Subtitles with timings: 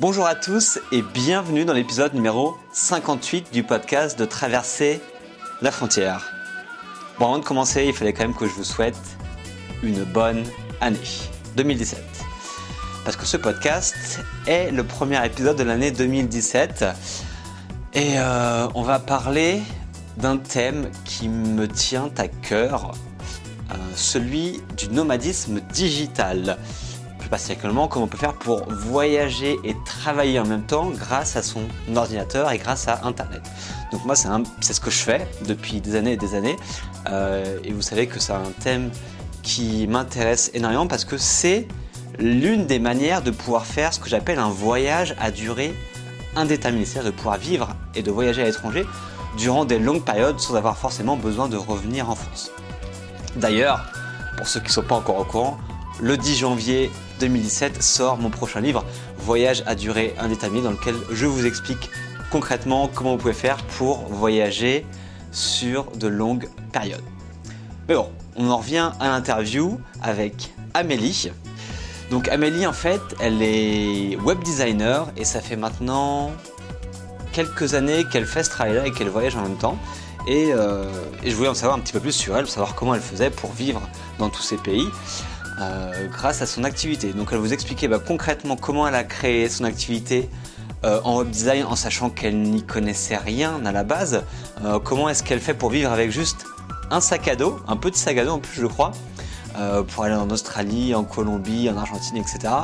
[0.00, 5.00] Bonjour à tous et bienvenue dans l'épisode numéro 58 du podcast de Traverser
[5.60, 6.24] la frontière.
[7.18, 8.94] Bon, avant de commencer, il fallait quand même que je vous souhaite
[9.82, 10.44] une bonne
[10.80, 11.00] année
[11.56, 12.00] 2017.
[13.04, 16.84] Parce que ce podcast est le premier épisode de l'année 2017
[17.94, 19.60] et euh, on va parler
[20.16, 22.92] d'un thème qui me tient à cœur,
[23.72, 26.56] euh, celui du nomadisme digital.
[27.28, 31.42] Plus particulièrement, comment on peut faire pour voyager et travailler en même temps grâce à
[31.42, 31.60] son
[31.94, 33.42] ordinateur et grâce à Internet.
[33.92, 36.56] Donc moi, c'est ce que je fais depuis des années et des années.
[37.10, 38.90] Euh, et vous savez que c'est un thème
[39.42, 41.68] qui m'intéresse énormément parce que c'est
[42.18, 45.74] l'une des manières de pouvoir faire ce que j'appelle un voyage à durée
[46.34, 48.86] indéterminée, c'est-à-dire de pouvoir vivre et de voyager à l'étranger
[49.36, 52.50] durant des longues périodes sans avoir forcément besoin de revenir en France.
[53.36, 53.84] D'ailleurs,
[54.38, 55.58] pour ceux qui ne sont pas encore au courant,
[56.00, 58.84] le 10 janvier 2017 sort mon prochain livre,
[59.18, 61.90] Voyage à durée indéterminée, dans lequel je vous explique
[62.30, 64.86] concrètement comment vous pouvez faire pour voyager
[65.32, 67.02] sur de longues périodes.
[67.88, 71.30] Mais bon, on en revient à l'interview avec Amélie.
[72.10, 76.32] Donc Amélie en fait, elle est web designer et ça fait maintenant
[77.32, 79.78] quelques années qu'elle fait ce travail-là et qu'elle voyage en même temps.
[80.28, 80.84] Euh,
[81.22, 83.30] et, je voulais en savoir un petit peu plus sur elle, savoir comment elle faisait
[83.30, 83.80] pour vivre
[84.18, 84.86] dans tous ces pays
[86.12, 87.12] grâce à son activité.
[87.12, 90.28] Donc elle vous expliquait bah, concrètement comment elle a créé son activité
[90.84, 94.22] euh, en web design en sachant qu'elle n'y connaissait rien à la base.
[94.84, 96.44] comment est-ce qu'elle fait pour vivre avec juste
[96.90, 98.92] un sac à dos, un petit sac à dos en plus je crois,
[99.88, 102.54] pour aller en Australie, en Colombie, en Argentine, etc.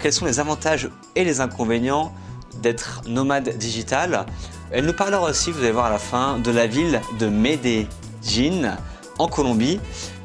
[0.00, 2.14] quels sont les avantages et les inconvénients
[2.62, 4.24] d'être nomade digital?
[4.72, 8.76] Elle nous parlera aussi, vous allez voir à la fin, de la ville de Medellín
[9.18, 9.80] en Colombie,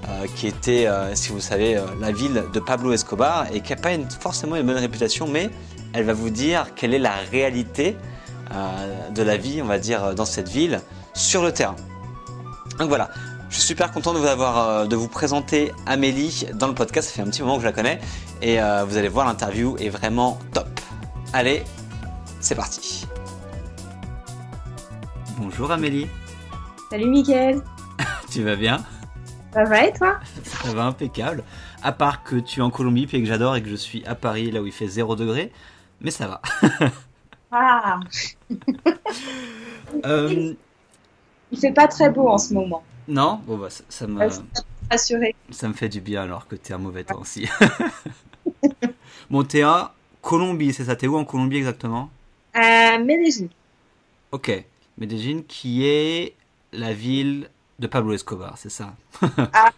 [0.09, 3.71] euh, qui était, euh, si vous savez, euh, la ville de Pablo Escobar et qui
[3.71, 5.49] n'a pas forcément une bonne réputation, mais
[5.93, 7.97] elle va vous dire quelle est la réalité
[9.15, 10.81] de la vie, on va dire, dans cette ville
[11.13, 11.77] sur le terrain.
[12.79, 13.09] Donc voilà,
[13.49, 17.07] je suis super content de vous, avoir, de vous présenter Amélie dans le podcast.
[17.07, 18.01] Ça fait un petit moment que je la connais
[18.41, 20.67] et vous allez voir l'interview est vraiment top.
[21.31, 21.63] Allez,
[22.41, 23.07] c'est parti.
[25.37, 26.07] Bonjour Amélie.
[26.89, 27.61] Salut Mickaël.
[28.29, 28.83] tu vas bien?
[29.53, 31.43] Ça va et toi Ça va impeccable.
[31.83, 34.15] À part que tu es en Colombie, puis que j'adore et que je suis à
[34.15, 35.51] Paris, là où il fait 0 degré.
[35.99, 36.41] Mais ça va.
[37.51, 37.99] ah
[40.05, 40.53] euh...
[41.51, 42.83] Il fait pas très beau en ce moment.
[43.07, 44.29] Non Bon, bah, ça, me.
[44.89, 45.35] Rassuré.
[45.49, 47.47] Ça me fait du bien alors que tu es un mauvais temps aussi.
[49.29, 50.95] bon, t'es à Colombie, c'est ça?
[50.95, 52.09] T'es où en Colombie exactement?
[52.53, 53.49] À Medellín.
[54.31, 54.63] Ok,
[54.97, 56.35] Medellín qui est
[56.71, 57.49] la ville
[57.81, 59.71] de Pablo Escobar, c'est ça ah,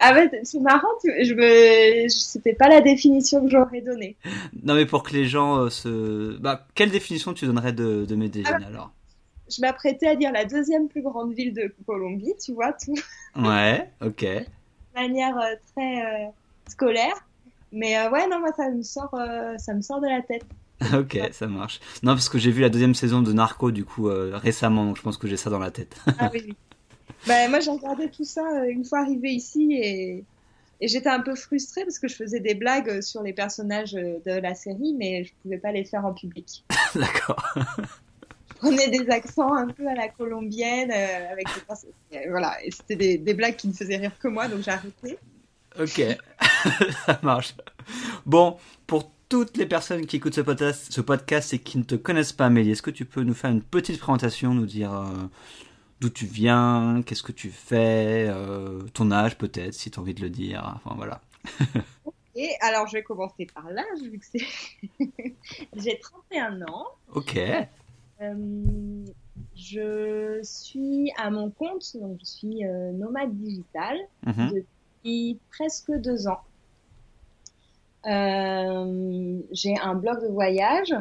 [0.00, 2.08] ah c'est marrant, je me...
[2.08, 4.16] c'était pas la définition que j'aurais donnée.
[4.62, 6.36] Non mais pour que les gens euh, se...
[6.38, 8.92] Bah, quelle définition tu donnerais de, de Medellín ah, alors?
[9.48, 12.94] Je m'apprêtais à dire la deuxième plus grande ville de Colombie, tu vois, tout.
[13.36, 14.24] Ouais, ok.
[14.94, 16.30] De manière euh, très euh,
[16.68, 17.26] scolaire.
[17.72, 19.12] Mais ouais, non, moi ça me sort,
[19.58, 20.44] ça me sort de la tête.
[20.94, 21.80] ok, ça marche.
[22.02, 24.96] Non, parce que j'ai vu la deuxième saison de Narco, du coup, euh, récemment, donc
[24.96, 25.96] je pense que j'ai ça dans la tête.
[26.18, 26.56] ah oui, oui.
[27.26, 30.24] Bah, moi, j'ai regardé tout ça euh, une fois arrivé ici et,
[30.80, 34.40] et j'étais un peu frustrée parce que je faisais des blagues sur les personnages de
[34.40, 36.64] la série, mais je pouvais pas les faire en public.
[36.94, 37.54] D'accord.
[37.56, 41.46] je prenais des accents un peu à la colombienne, euh, avec
[42.10, 42.28] des...
[42.28, 45.18] voilà, et c'était des, des blagues qui ne faisaient rire que moi, donc j'ai arrêté.
[45.80, 46.02] Ok,
[47.06, 47.54] ça marche.
[48.26, 48.56] Bon,
[48.86, 52.32] pour toutes les personnes qui écoutent ce podcast, ce podcast et qui ne te connaissent
[52.32, 55.06] pas, Amélie, est-ce que tu peux nous faire une petite présentation, nous dire euh,
[56.00, 60.14] d'où tu viens, qu'est-ce que tu fais, euh, ton âge peut-être, si tu as envie
[60.14, 61.20] de le dire, enfin voilà.
[62.36, 64.96] Et alors, je vais commencer par l'âge, vu que c'est.
[65.76, 66.86] J'ai 31 ans.
[67.12, 67.38] Ok.
[68.20, 69.04] Euh,
[69.54, 74.52] je suis à mon compte, donc je suis nomade digital mhm.
[74.52, 76.40] depuis presque deux ans.
[78.06, 80.92] Euh, j'ai un blog de voyage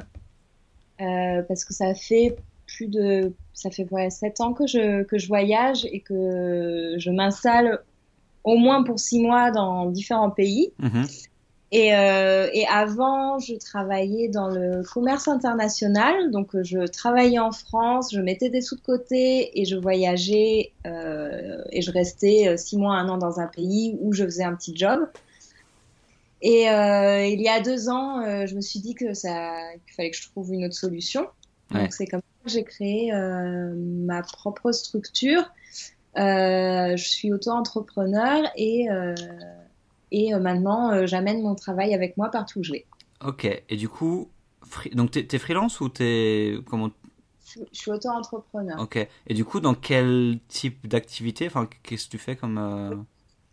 [1.02, 2.38] euh, parce que ça fait
[2.76, 7.10] plus de ça fait ouais, 7 ans que je que je voyage et que je
[7.10, 7.80] m'installe
[8.44, 10.74] au moins pour six mois dans différents pays.
[10.80, 11.06] Mhm.
[11.76, 16.30] Et, euh, et, avant, je travaillais dans le commerce international.
[16.30, 21.64] Donc, je travaillais en France, je mettais des sous de côté et je voyageais euh,
[21.72, 24.78] et je restais six mois, un an dans un pays où je faisais un petit
[24.78, 25.08] job.
[26.44, 29.56] Et euh, il y a deux ans, euh, je me suis dit que ça,
[29.86, 31.26] qu'il fallait que je trouve une autre solution.
[31.72, 35.44] Donc c'est comme j'ai créé euh, ma propre structure.
[36.16, 38.88] je suis auto-entrepreneur et
[40.12, 42.86] et maintenant j'amène mon travail avec moi partout où je vais.
[43.26, 43.46] Ok.
[43.70, 44.30] Et du coup,
[44.94, 46.58] Donc, tu es, freelance ou tu es.
[46.66, 46.92] Comment...
[47.56, 48.80] Je suis auto-entrepreneur.
[48.80, 48.98] Ok.
[49.28, 53.06] Et du coup, dans quel type d'activité enfin, Qu'est-ce que tu fais comme.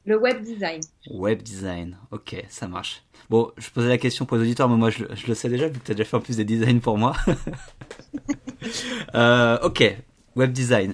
[0.07, 0.81] Le web design.
[1.11, 3.03] Web design, ok, ça marche.
[3.29, 5.79] Bon, je posais la question pour les auditeurs, mais moi je, le sais déjà, vu
[5.79, 7.15] que tu as déjà fait en plus des designs pour moi.
[9.15, 9.97] Euh, ok,
[10.37, 10.93] web design.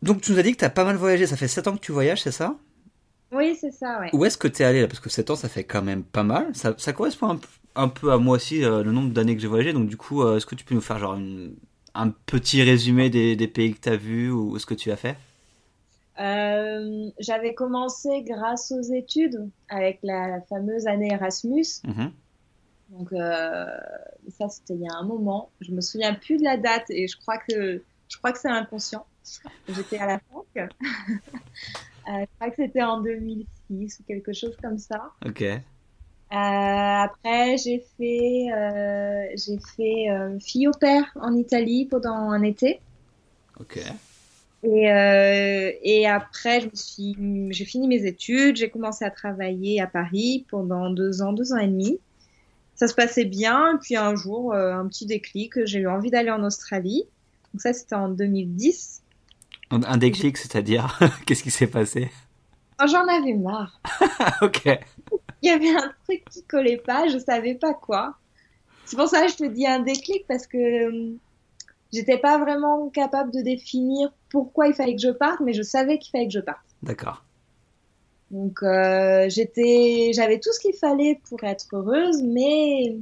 [0.00, 1.74] Donc tu nous as dit que tu as pas mal voyagé, ça fait 7 ans
[1.76, 2.56] que tu voyages, c'est ça?
[3.30, 4.08] Oui, c'est ça, ouais.
[4.14, 4.88] Où est-ce que tu es allé là?
[4.88, 6.48] Parce que 7 ans, ça fait quand même pas mal.
[6.54, 7.38] Ça, ça correspond
[7.76, 9.74] un, peu à moi aussi, euh, le nombre d'années que j'ai voyagé.
[9.74, 11.18] Donc du coup, euh, est-ce que tu peux nous faire genre
[11.94, 14.96] un petit résumé des, des pays que tu as vus ou ce que tu as
[14.96, 15.18] fait?
[16.20, 21.80] Euh, j'avais commencé grâce aux études avec la fameuse année Erasmus.
[21.84, 22.12] Mhm.
[22.90, 23.66] Donc euh,
[24.28, 25.50] ça c'était il y a un moment.
[25.60, 28.50] Je me souviens plus de la date et je crois que je crois que c'est
[28.50, 29.06] inconscient.
[29.68, 30.44] J'étais à la fac.
[30.56, 30.68] euh,
[32.06, 35.12] je crois que c'était en 2006 ou quelque chose comme ça.
[35.24, 35.42] Ok.
[35.42, 35.54] Euh,
[36.30, 38.48] après j'ai fait
[39.36, 40.08] j'ai fait
[40.40, 42.80] fille au père en Italie pendant un été.
[43.58, 43.80] Ok.
[44.62, 47.16] Et, euh, et après, je suis,
[47.50, 51.58] j'ai fini mes études, j'ai commencé à travailler à Paris pendant deux ans, deux ans
[51.58, 51.98] et demi.
[52.76, 56.10] Ça se passait bien, et puis un jour, euh, un petit déclic, j'ai eu envie
[56.10, 57.04] d'aller en Australie.
[57.52, 59.02] Donc ça, c'était en 2010.
[59.70, 62.10] Un déclic, c'est-à-dire, qu'est-ce qui s'est passé?
[62.80, 63.80] Oh, J'en avais marre.
[64.42, 64.78] ok.
[65.42, 68.16] Il y avait un truc qui collait pas, je savais pas quoi.
[68.84, 71.16] C'est pour ça que je te dis un déclic, parce que
[71.92, 75.98] J'étais pas vraiment capable de définir pourquoi il fallait que je parte, mais je savais
[75.98, 76.64] qu'il fallait que je parte.
[76.82, 77.22] D'accord.
[78.30, 82.96] Donc euh, j'étais, j'avais tout ce qu'il fallait pour être heureuse, mais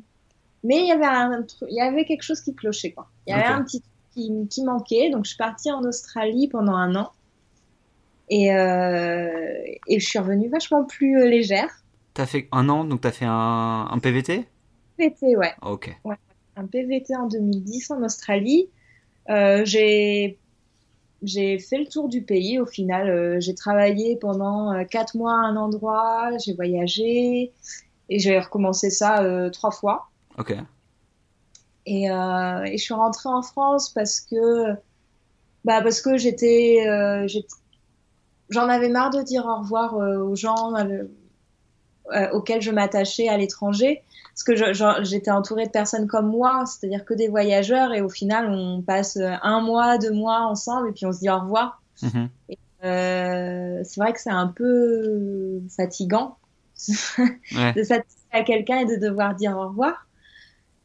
[0.65, 3.09] mais il y avait un, il y avait quelque chose qui clochait quoi.
[3.29, 6.49] Il y avait un petit truc qui, qui, manquait, donc je suis partie en Australie
[6.49, 7.13] pendant un an
[8.29, 11.71] et euh, et je suis revenue vachement plus euh, légère.
[12.13, 14.47] T'as fait un an, donc t'as fait un, un PVT
[14.97, 15.53] PVT, ouais.
[15.63, 15.97] Ok.
[16.05, 16.17] Ouais,
[16.57, 18.69] un PVT en 2010 en Australie.
[19.29, 20.40] Euh, j'ai
[21.23, 23.09] j'ai fait le tour du pays au final.
[23.09, 27.53] Euh, j'ai travaillé pendant euh, quatre mois à un endroit, j'ai voyagé
[28.09, 30.09] et j'ai recommencé ça trois fois.
[30.39, 30.55] Ok.
[31.87, 34.75] Et, et, je suis rentrée en France parce que
[35.65, 36.79] bah parce que j'étais
[38.49, 40.75] j'en avais marre de dire au revoir aux gens
[42.33, 44.03] auxquels je m'attachais à l'étranger
[44.35, 48.49] parce que j'étais entourée de personnes comme moi, c'est-à-dire que des voyageurs, et au final,
[48.51, 51.83] on passe un mois, deux mois ensemble, et puis on se dit au revoir.
[52.03, 52.29] Mhm.
[52.85, 56.39] Euh, c'est vrai que c'est un peu fatigant
[56.79, 60.07] de s'attacher à quelqu'un et de devoir dire au revoir.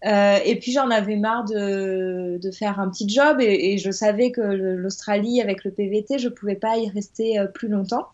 [0.06, 3.90] Euh, et puis j'en avais marre de, de, faire un petit job et, et je
[3.90, 8.10] savais que l'Australie avec le PVT, je pouvais pas y rester euh, plus longtemps.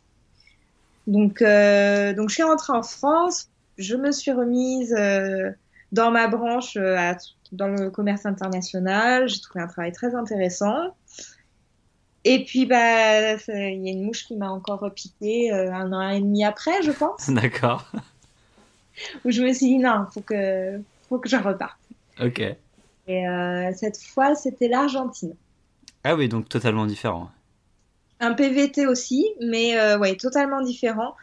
[1.08, 3.50] Donc, euh, donc je suis rentrée en France
[3.82, 5.52] je me suis remise euh,
[5.92, 7.14] dans ma branche euh,
[7.52, 9.28] dans le commerce international.
[9.28, 10.96] J'ai trouvé un travail très intéressant.
[12.24, 16.10] Et puis, bah, il y a une mouche qui m'a encore piqué euh, un an
[16.10, 17.30] et demi après, je pense.
[17.30, 17.92] D'accord.
[19.26, 20.80] Où je me suis dit, non, faut que,
[21.10, 21.80] faut que je reparte.
[22.22, 22.42] Ok.
[23.08, 23.26] Et
[23.76, 25.34] cette fois, c'était l'Argentine.
[26.04, 27.30] Ah oui, donc totalement différent.
[28.20, 31.16] Un PVT aussi, mais ouais, totalement différent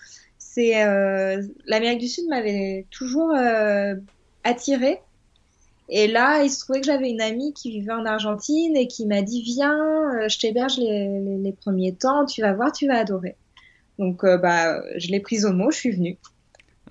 [0.58, 3.94] c'est euh, l'Amérique du Sud m'avait toujours euh,
[4.42, 4.98] attirée.
[5.88, 9.06] Et là, il se trouvait que j'avais une amie qui vivait en Argentine et qui
[9.06, 9.78] m'a dit Viens,
[10.16, 13.36] euh, je t'héberge les, premiers temps, tu vas voir, tu vas adorer.
[14.00, 16.18] Donc, bah, je l'ai prise au mot, je suis venue.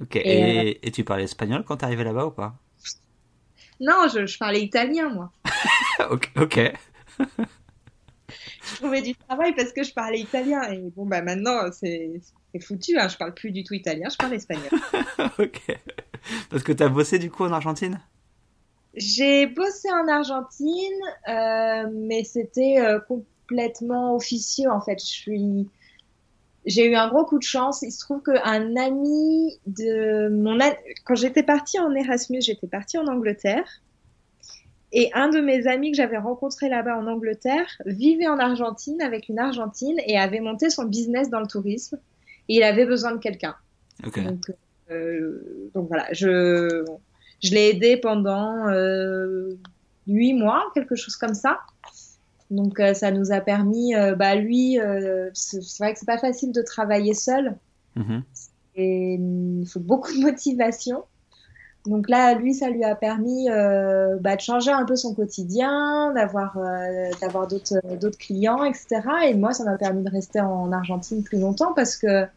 [0.02, 2.56] Ok, et, tu parlais espagnol quand tu arrivais là-bas ou pas?
[3.80, 5.32] Non, je, parlais italien, moi.
[6.10, 6.74] ok.
[8.76, 10.62] trouvais du travail parce que je parlais italien.
[10.72, 12.22] Et bon, bah maintenant, c'est
[12.62, 13.08] foutu, hein.
[13.08, 14.70] je parle plus du tout italien, je parle espagnol.
[15.40, 15.78] ok.
[16.50, 18.00] Parce que tu as bossé du coup en Argentine?
[18.96, 25.00] J'ai bossé en Argentine, euh, mais c'était euh, complètement officieux en fait.
[25.00, 25.68] Je suis
[26.66, 27.82] j'ai eu un gros coup de chance.
[27.82, 30.58] Il se trouve qu'un ami de mon
[31.06, 33.82] quand j'étais partie en Erasmus, j'étais partie en Angleterre.
[34.94, 39.28] Et un de mes amis que j'avais rencontré là-bas en Angleterre vivait en Argentine avec
[39.28, 42.00] une Argentine et avait monté son business dans le tourisme
[42.48, 43.56] il avait besoin de quelqu'un.
[44.04, 44.52] Donc,
[44.92, 46.86] euh, donc, voilà, je,
[47.44, 49.58] je l'ai aidé pendant euh,
[50.08, 51.60] huit mois, quelque chose comme ça.
[52.50, 54.80] Donc euh, ça nous a permis, bah lui,
[55.34, 57.58] c'est vrai que c'est pas facile de travailler seul.
[57.98, 58.22] Mm-hmm.
[58.76, 61.04] Et il faut beaucoup de motivation.
[61.88, 66.58] Donc là, lui, ça lui a permis bah, de changer un peu son quotidien, d'avoir
[67.22, 69.02] d'avoir d'autres d'autres clients, etc.
[69.26, 72.28] Et moi, ça m'a permis de rester en Argentine plus longtemps parce que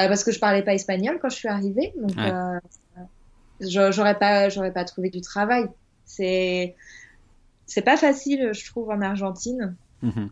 [0.00, 1.92] bah, parce que je parlais pas espagnol quand je suis arrivée.
[1.96, 2.58] Donc, euh,
[3.60, 5.66] j'aurais pas, j'aurais pas trouvé du travail.
[6.06, 6.74] C'est,
[7.66, 9.74] c'est pas facile, je trouve, en Argentine.
[10.02, 10.28] Mm-hmm.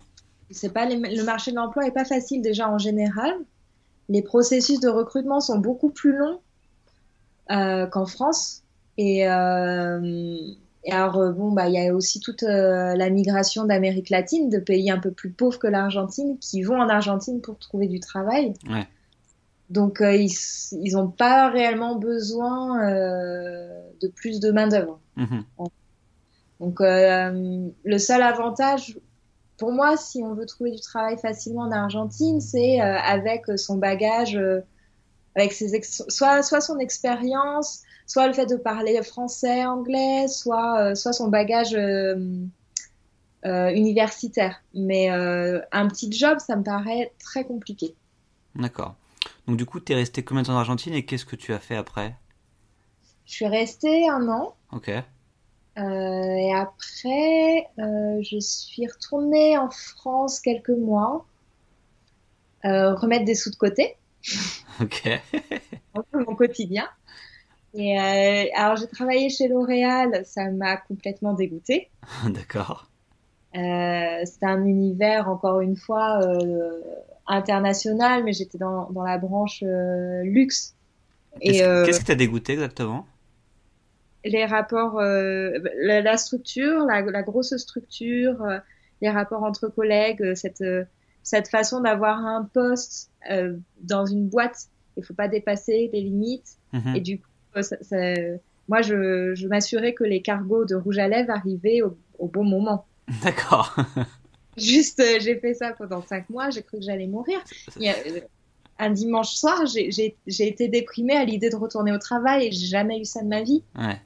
[0.51, 3.35] C'est pas le marché de l'emploi est pas facile déjà en général.
[4.09, 6.39] Les processus de recrutement sont beaucoup plus longs euh,
[7.49, 8.63] qu'en France.
[8.97, 10.39] Et, euh,
[10.85, 14.49] et alors euh, bon bah il y a aussi toute euh, la migration d'Amérique latine,
[14.51, 18.01] de pays un peu plus pauvres que l'Argentine, qui vont en Argentine pour trouver du
[18.01, 18.55] travail.
[18.69, 18.87] Ouais.
[19.71, 20.33] Donc euh, ils
[20.73, 22.91] ils n'ont pas réellement besoin
[24.01, 24.99] de plus de main d'œuvre.
[25.17, 25.69] Mm-hmm.
[26.61, 28.99] Donc le seul avantage
[29.59, 33.77] pour moi, si on veut trouver du travail facilement en Argentine, c'est euh, avec son
[33.77, 34.61] bagage, euh,
[35.39, 40.95] avec ses soit, soit son expérience, soit le fait de parler français, anglais, soit, euh,
[40.95, 41.77] soit son bagage
[43.45, 44.61] universitaire.
[44.75, 47.95] Mais un petit job, ça me paraît très compliqué.
[48.55, 48.95] D'accord.
[49.47, 51.53] Donc du coup, tu es resté combien de temps en Argentine et qu'est-ce que tu
[51.53, 52.15] as fait après?
[53.25, 54.55] Je suis restée un an.
[54.73, 54.91] Ok.
[55.79, 61.27] Euh, et après, euh, je suis retournée en France quelques mois,
[62.65, 63.97] euh, remettre des sous de côté.
[64.81, 65.09] Ok.
[65.95, 66.89] un peu mon quotidien.
[67.75, 67.99] Et
[68.55, 71.91] alors j'ai travaillé chez L'Oréal, ça m'a complètement dégoûtée.
[72.29, 72.89] D'accord.
[73.53, 76.21] C'était un univers encore une fois
[77.27, 79.65] international, mais j'étais dans, dans, la branche
[80.23, 80.77] luxe.
[81.41, 83.07] Qu'est-ce qui t'a dégoûté exactement?
[84.25, 88.59] Les rapports, euh, la, structure, la, grosse structure, euh,
[89.01, 90.65] les rapports entre collègues, euh, cette,
[91.29, 93.11] cette façon d'avoir un poste
[93.83, 96.57] dans une boîte, il faut pas dépasser les limites.
[96.73, 96.97] Mhm.
[96.97, 97.29] Et du coup,
[98.69, 102.87] moi, je, je m'assurais que les cargos de rouge à lèvres arrivaient au, bon moment.
[103.23, 103.77] D'accord.
[104.57, 107.45] Juste, j'ai fait ça pendant cinq mois, j'ai cru que j'allais mourir.
[108.79, 112.99] un dimanche soir, j'ai été déprimée à l'idée de retourner au travail et j'ai jamais
[113.01, 113.63] eu ça de ma vie.
[113.79, 114.01] Ouais.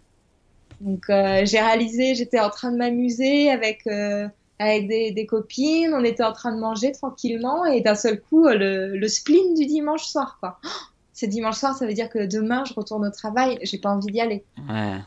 [0.80, 4.28] Donc euh, j'ai réalisé, j'étais en train de m'amuser avec euh,
[4.58, 8.46] avec des, des, copines, on était en train de manger tranquillement et d'un seul coup
[8.46, 10.58] le, le spleen du dimanche soir quoi.
[10.64, 10.68] Oh,
[11.12, 14.12] c'est dimanche soir, ça veut dire que demain je retourne au travail, j'ai pas envie
[14.12, 14.44] d'y aller.
[14.68, 14.98] Ouais.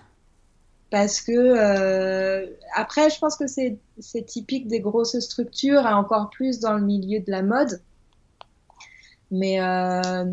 [0.95, 6.59] Parce que euh, après, je pense que c'est typique des grosses structures et encore plus
[6.59, 7.81] dans le milieu de la mode.
[9.31, 10.25] Mais euh,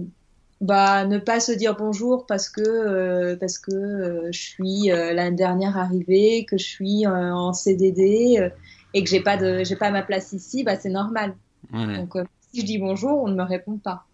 [0.61, 5.79] bah ne pas se dire bonjour parce que euh, parce que je suis l'année dernière
[5.79, 8.53] arrivée, que je suis en CDD
[8.95, 11.35] et que j'ai pas de j'ai pas ma place ici, bah c'est normal.
[11.73, 12.15] Donc
[12.51, 14.05] si je dis bonjour, on ne me répond pas.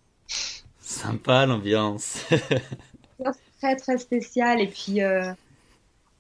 [0.81, 2.25] Sympa l'ambiance.
[3.61, 5.01] très très spécial et puis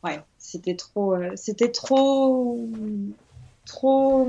[0.04, 2.68] ouais, c'était trop c'était trop
[3.66, 4.28] trop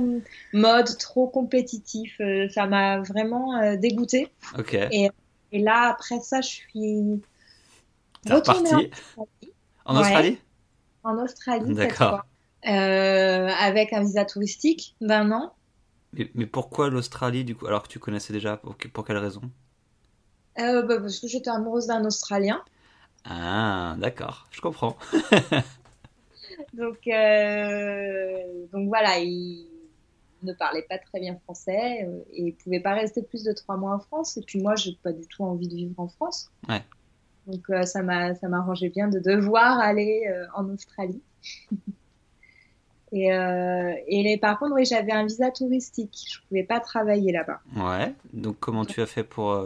[0.54, 2.22] mode, trop compétitif.
[2.54, 4.32] ça m'a vraiment dégoûté.
[4.58, 4.78] Ok.
[5.52, 7.22] Et là, après ça, je suis
[8.30, 8.92] retournée
[9.86, 10.38] en Australie.
[11.04, 11.74] En Australie?
[11.74, 12.26] D'accord.
[12.68, 15.54] Euh, avec un visa touristique d'un an.
[16.14, 19.42] Mais, pourquoi l'Australie du coup Alors que tu connaissais déjà, pour, pour quelle raison?
[20.60, 22.62] Euh, bah, Parce que j'étais amoureuse d'un Australien.
[23.26, 24.98] Ah, d'accord, je comprends.
[26.74, 29.66] donc, euh, donc voilà, il,
[30.44, 33.96] ne parlait pas très bien français et il pouvait pas rester plus de trois mois
[33.96, 34.38] en France.
[34.38, 36.50] Et puis moi, j'ai pas du tout envie de vivre en France.
[36.68, 36.82] Ouais.
[37.48, 41.22] Donc euh, ça m'a ça m'arrangeait bien de devoir aller euh, en Australie.
[43.12, 46.26] et, et les, par contre, oui, j'avais un visa touristique.
[46.32, 47.60] Je pouvais pas travailler là-bas.
[47.76, 48.14] Ouais.
[48.34, 49.58] Donc comment tu as fait pour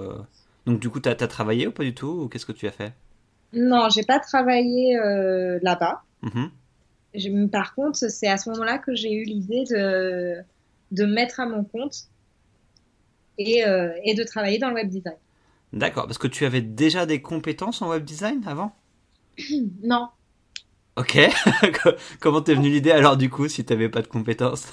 [0.66, 2.08] donc du coup, tu as, travaillé ou pas du tout?
[2.08, 2.94] Ou qu'est-ce que tu as fait?
[3.52, 4.96] Non, j'ai pas travaillé
[5.62, 6.04] là-bas.
[6.24, 7.50] Mm-hmm.
[7.50, 10.38] par contre, c'est à ce moment-là que j'ai eu l'idée de,
[10.92, 12.08] de mettre à mon compte
[13.38, 15.18] et, euh, et de travailler dans le web design.
[15.72, 18.76] D'accord, parce que tu avais déjà des compétences en web design avant?
[19.84, 20.10] Non.
[20.96, 21.18] Ok,
[22.20, 24.72] comment t'es venue l'idée alors du coup si t'avais pas de compétences?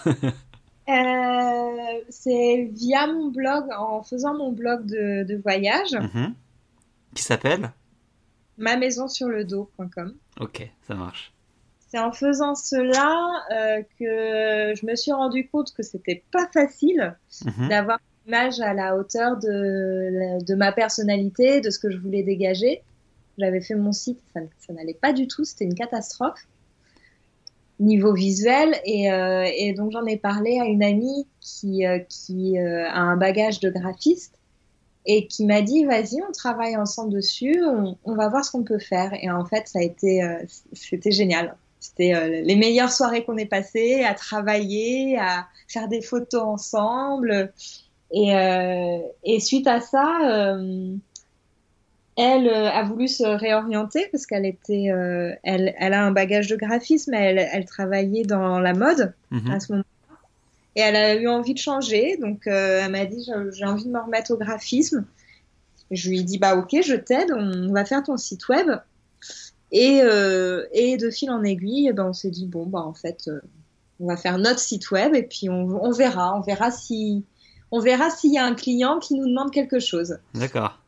[0.88, 5.92] Euh, C'est via mon blog, en faisant mon blog de, de voyage.
[5.92, 6.34] Mhm.
[7.14, 7.70] Qui s'appelle?
[8.58, 10.14] Ma maison sur le dos.com.
[10.40, 11.32] Ok, ça marche
[11.90, 17.16] c'est en faisant cela euh, que je me suis rendu compte que c'était pas facile
[17.44, 17.68] mhm.
[17.68, 22.22] d'avoir une image à la hauteur de, de ma personnalité, de ce que je voulais
[22.22, 22.82] dégager.
[23.38, 26.46] J'avais fait mon site, ça, n'allait pas du tout, c'était une catastrophe
[27.80, 31.98] niveau visuel et, euh, donc j'en ai parlé à une amie qui, euh,
[32.30, 34.34] euh, a un bagage de graphiste
[35.06, 37.58] et qui m'a dit vas-y on travaille ensemble dessus
[38.04, 40.20] on, va voir ce qu'on peut faire et en fait ça a été
[40.74, 46.42] c'était génial c'était les meilleures soirées qu'on ait passées à travailler, à faire des photos
[46.42, 47.54] ensemble.
[48.12, 50.58] Et, suite à ça,
[52.16, 54.86] elle a voulu se réorienter parce qu'elle était,
[55.42, 59.50] elle, elle, a un bagage de graphisme, elle, elle travaillait dans la mode Mhm.
[59.50, 59.84] à ce moment
[60.76, 63.98] et elle a eu envie de changer, donc elle m'a dit j'ai envie de me
[64.00, 65.04] remettre au graphisme.
[65.90, 68.68] Je lui ai dit bah ok, je t'aide, on va faire ton site web.
[69.72, 72.94] Et, euh, et de fil en aiguille, eh ben, on s'est dit bon bah en
[72.94, 73.40] fait, euh,
[74.00, 77.24] on va faire notre site web et puis on, on verra, on verra si,
[77.70, 80.18] on verra s'il y a un client qui nous demande quelque chose.
[80.34, 80.79] D'accord.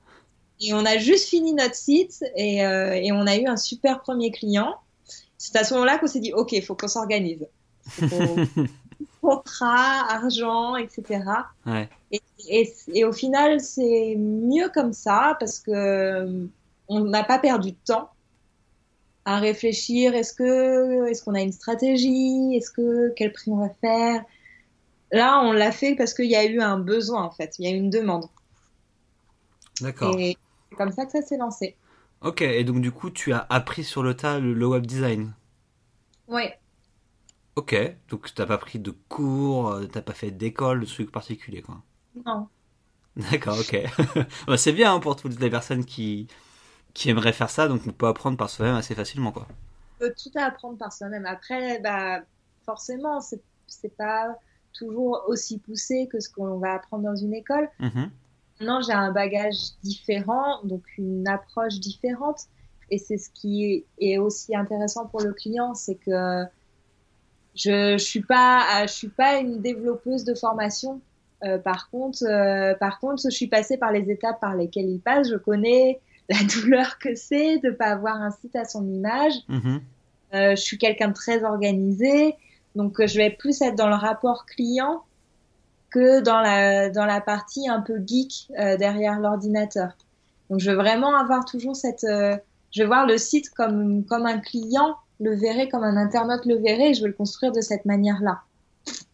[0.62, 4.00] Et on a juste fini notre site et, euh, et on a eu un super
[4.00, 4.76] premier client.
[5.37, 7.47] C'est à ce moment-là qu'on s'est dit ok, il faut qu'on s'organise.
[9.21, 11.25] Contrat, argent, etc.
[11.66, 11.88] Ouais.
[12.12, 16.47] Et, et, et au final, c'est mieux comme ça parce que euh,
[16.88, 18.11] on n'a pas perdu de temps
[19.25, 20.14] à réfléchir.
[20.14, 22.54] Est-ce que, est-ce qu'on a une stratégie?
[22.54, 24.25] Est-ce que quel prix on va faire?
[25.11, 27.57] Là, on l'a fait parce qu'il y a eu un besoin en fait.
[27.59, 28.26] Il y a eu une demande.
[29.81, 30.16] D'accord.
[30.19, 30.37] Et
[30.73, 31.76] c'est comme ça que ça s'est lancé.
[32.23, 35.35] Ok, et donc du coup, tu as appris sur le tas le, le web design.
[36.26, 36.59] Ouais.
[37.57, 37.75] Ok,
[38.09, 41.83] donc t'as pas pris de cours, euh, t'as pas fait d'école, de trucs particuliers, quoi.
[42.14, 42.49] Non.
[43.17, 43.76] D'accord, ok.
[44.47, 46.26] Bah, c'est bien hein, pour toutes les personnes qui,
[46.95, 49.49] qui aimeraient faire ça, donc on peut apprendre par soi-même assez facilement, quoi.
[50.00, 51.26] On peut tout apprendre par soi-même.
[51.26, 52.21] Après, bah,
[52.64, 54.37] forcément, c'est c'est pas
[54.73, 57.69] toujours aussi poussé que ce qu'on va apprendre dans une école.
[57.79, 58.11] Mhm.
[58.62, 62.42] Maintenant, j'ai un bagage différent, donc une approche différente.
[62.90, 66.45] Et c'est ce qui est aussi intéressant pour le client, c'est que
[67.57, 71.00] je, je suis pas, je suis pas une développeuse de formation.
[71.42, 75.00] Euh, par contre, euh, par contre, je suis passée par les étapes par lesquelles il
[75.00, 75.28] passe.
[75.28, 79.35] Je connais la douleur que c'est de pas avoir un site à son image.
[79.49, 79.81] Mhm.
[80.35, 82.37] Euh, je suis quelqu'un de très organisé,
[82.76, 85.02] donc euh, je vais plus être dans le rapport client
[85.92, 89.96] que dans la dans la partie un peu geek euh, derrière l'ordinateur.
[90.50, 92.37] Donc je veux vraiment avoir toujours cette, euh,
[92.70, 96.56] je vais voir le site comme comme un client le verrait, comme un internaute le
[96.56, 98.42] verrait, et je veux le construire de cette manière-là.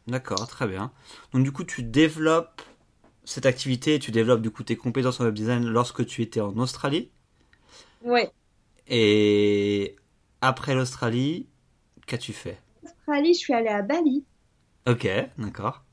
[0.07, 0.91] D'accord, très bien.
[1.33, 2.63] Donc du coup, tu développes
[3.25, 6.57] cette activité, tu développes du coup tes compétences en web design lorsque tu étais en
[6.57, 7.11] Australie.
[8.03, 8.31] Ouais.
[8.87, 9.97] Et
[10.41, 11.47] après l'Australie,
[12.07, 12.59] qu'as-tu fait?
[12.83, 14.25] Australie, je suis allée à Bali
[14.87, 15.85] Ok, d'accord.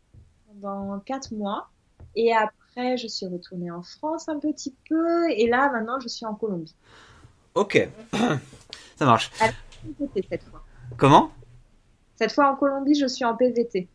[0.62, 1.70] Pendant quatre mois,
[2.16, 6.26] et après je suis retournée en France un petit peu, et là maintenant je suis
[6.26, 6.76] en Colombie.
[7.56, 7.88] Ok,
[8.96, 9.32] ça marche.
[10.00, 10.64] PVT cette fois.
[10.98, 11.32] Comment?
[12.16, 13.88] Cette fois en Colombie, je suis en PVT.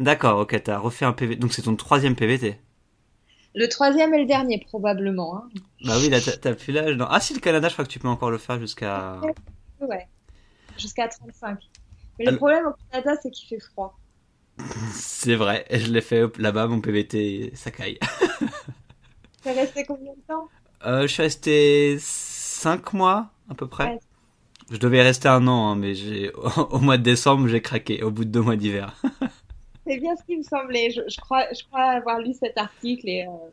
[0.00, 1.40] D'accord, ok, t'as refait un PVT.
[1.40, 2.58] Donc c'est ton troisième PVT.
[3.56, 5.36] Le troisième et le dernier, probablement.
[5.36, 5.48] Hein.
[5.84, 6.96] Bah oui, là t'as plus l'âge.
[7.08, 9.20] Ah si, le Canada, je crois que tu peux encore le faire jusqu'à...
[9.80, 10.08] Ouais.
[10.76, 11.58] Jusqu'à 35.
[12.18, 13.96] Mais le- problème au Canada, c'est qu'il fait froid.
[14.92, 17.98] C'est vrai, je l'ai fait là-bas, mon PVT, ça caille.
[19.42, 20.48] C'est resté combien de temps?
[20.86, 23.86] Euh, je suis resté 5 mois, à peu près.
[23.94, 23.98] Ouais.
[24.70, 26.32] Je devais rester un an, hein, mais j'ai
[26.70, 28.94] au mois de décembre, j'ai craqué, au bout de deux mois d'hiver.
[29.86, 30.90] C'est bien ce qui me semblait.
[30.90, 33.50] Je, je crois, je crois avoir lu cet article et euh,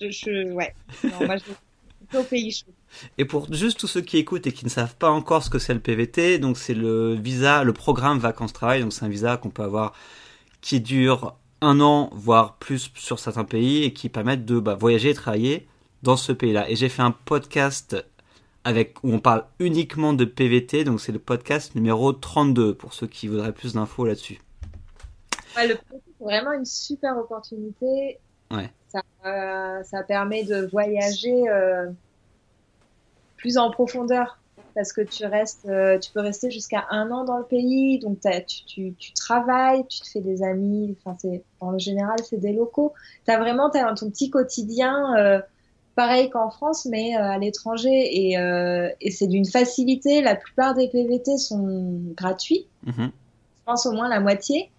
[0.00, 0.74] je, je- ouais.
[1.04, 2.74] Non, moi, je suis au pays chaud.
[3.18, 5.58] Et pour juste tous ceux qui écoutent et qui ne savent pas encore ce que
[5.58, 9.50] c'est le PVT, donc c'est le visa, le programme vacances-travail, donc c'est un visa qu'on
[9.50, 9.92] peut avoir
[10.60, 15.10] qui dure un an, voire plus sur certains pays et qui permettent de bah, voyager
[15.10, 15.66] et travailler
[16.02, 16.70] dans ce pays-là.
[16.70, 17.96] Et j'ai fait un podcast
[18.64, 23.06] avec où on parle uniquement de PVT, donc c'est le podcast numéro 32 pour ceux
[23.06, 24.40] qui voudraient plus d'infos là-dessus.
[25.56, 28.18] Ouais, le PVT, c'est vraiment une super opportunité.
[28.50, 28.70] Ouais.
[28.88, 31.86] Ça, euh, ça permet de voyager euh,
[33.38, 34.38] plus en profondeur
[34.74, 38.20] parce que tu restes, euh, tu peux rester jusqu'à un an dans le pays, donc
[38.20, 40.96] tu, tu, tu travailles, tu te fais des amis.
[41.00, 42.92] Enfin, c'est le général, c'est des locaux.
[43.24, 45.40] T'as vraiment ton petit quotidien, euh,
[45.96, 48.34] pareil qu'en France, mais euh, à l'étranger, et,
[49.00, 50.22] et c'est d'une facilité.
[50.22, 53.10] La plupart des PVT sont gratuits Mhm.
[53.10, 54.70] je pense au moins la moitié.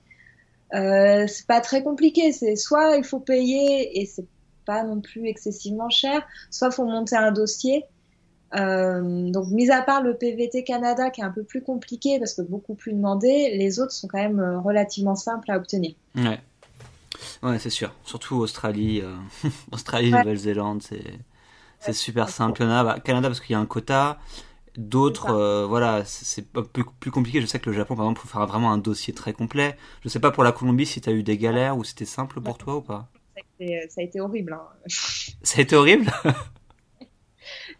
[0.72, 2.32] C'est pas très compliqué.
[2.32, 4.28] C'est soit il faut payer et c'est
[4.66, 7.84] pas non plus excessivement cher, soit faut monter un dossier.
[8.56, 12.34] Euh, donc, mis à part le PVT Canada qui est un peu plus compliqué parce
[12.34, 15.94] que beaucoup plus demandé, les autres sont quand même euh, relativement simples à obtenir.
[16.16, 16.40] Ouais.
[17.44, 17.94] Ouais, c'est sûr.
[18.04, 19.16] Surtout Australie, euh,
[19.72, 20.20] Australie, Ouais.
[20.20, 21.04] Nouvelle-Zélande, c'est
[21.88, 21.94] Ouais.
[21.94, 22.62] super simple.
[22.62, 24.20] Il y en a, bah, Canada parce qu'il y a un quota.
[24.78, 27.42] D'autres, euh, voilà, c'est plus, plus compliqué.
[27.42, 29.76] Je sais que le Japon, par exemple, faut faire vraiment un dossier très complet.
[30.04, 32.58] Je sais pas pour la Colombie si t'as eu des galères ou c'était simple pour
[32.58, 33.10] toi ou pas.
[33.36, 34.54] Ça a été, ça a été horrible.
[34.54, 34.62] hein.
[35.44, 36.12] Ça a été horrible?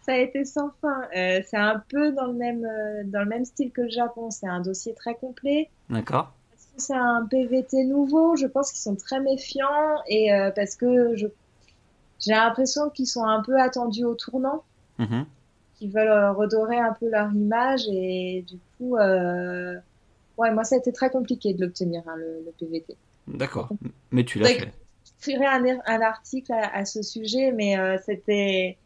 [0.10, 1.04] ça a été sans fin.
[1.16, 4.32] Euh, c'est un peu dans le même euh, dans le même style que le Japon.
[4.32, 5.70] C'est un dossier très complet.
[5.90, 6.34] D'accord.
[6.50, 10.76] Parce que c'est un PVT nouveau, je pense qu'ils sont très méfiants et euh, parce
[10.76, 11.28] que je
[12.20, 14.64] j'ai l'impression qu'ils sont un peu attendus au tournant.
[14.98, 15.26] Mhm.
[15.76, 19.80] qui veulent redorer un peu leur image et du coup, euh,
[20.38, 22.98] ouais, moi ça a été très compliqué de l'obtenir hein, le, le, PVT.
[23.26, 23.70] D'accord,
[24.12, 24.74] mais tu l'as fait.
[25.06, 28.78] J'écrirai un, un, article à, à, ce sujet, mais c'était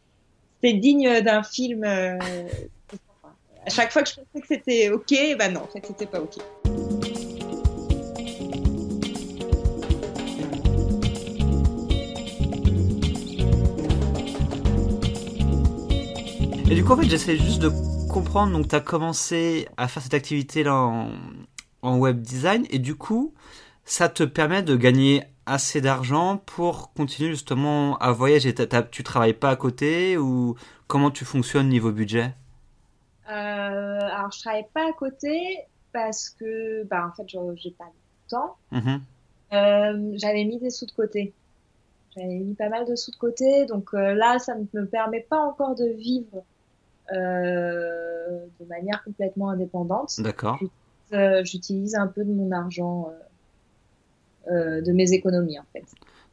[0.64, 1.84] c'était digne d'un film.
[1.84, 2.18] Euh,
[3.66, 6.20] à chaque fois que je pensais que c'était ok, ben non, en fait c'était pas
[6.20, 6.38] ok.
[16.70, 17.70] Et du coup, en fait, j'essaie juste de
[18.10, 18.52] comprendre.
[18.54, 21.06] Donc, tu as commencé à faire cette activité-là
[21.82, 22.66] en, web design.
[22.70, 23.34] Et du coup,
[23.84, 28.54] ça te permet de gagner assez d'argent pour continuer justement à voyager.
[28.90, 32.34] tu travailles pas à côté ou comment tu fonctionnes niveau budget?
[33.28, 35.58] Euh, Alors, je travaille pas à côté
[35.92, 38.56] parce que, bah, en fait, j'ai pas de temps.
[38.72, 39.00] Mm-hmm.
[39.52, 41.32] Euh, j'avais mis des sous de côté.
[42.16, 45.20] J'avais mis pas mal de sous de côté, donc euh, là, ça ne me permet
[45.20, 46.42] pas encore de vivre
[47.10, 50.18] de manière complètement indépendante.
[50.20, 50.58] D'accord.
[51.42, 53.12] J'utilise un peu de mon argent,
[54.50, 55.84] euh, de mes économies en fait.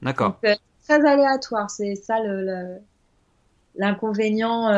[0.01, 0.39] D'accord.
[0.41, 2.15] Très aléatoire, c'est ça
[3.75, 4.69] l'inconvénient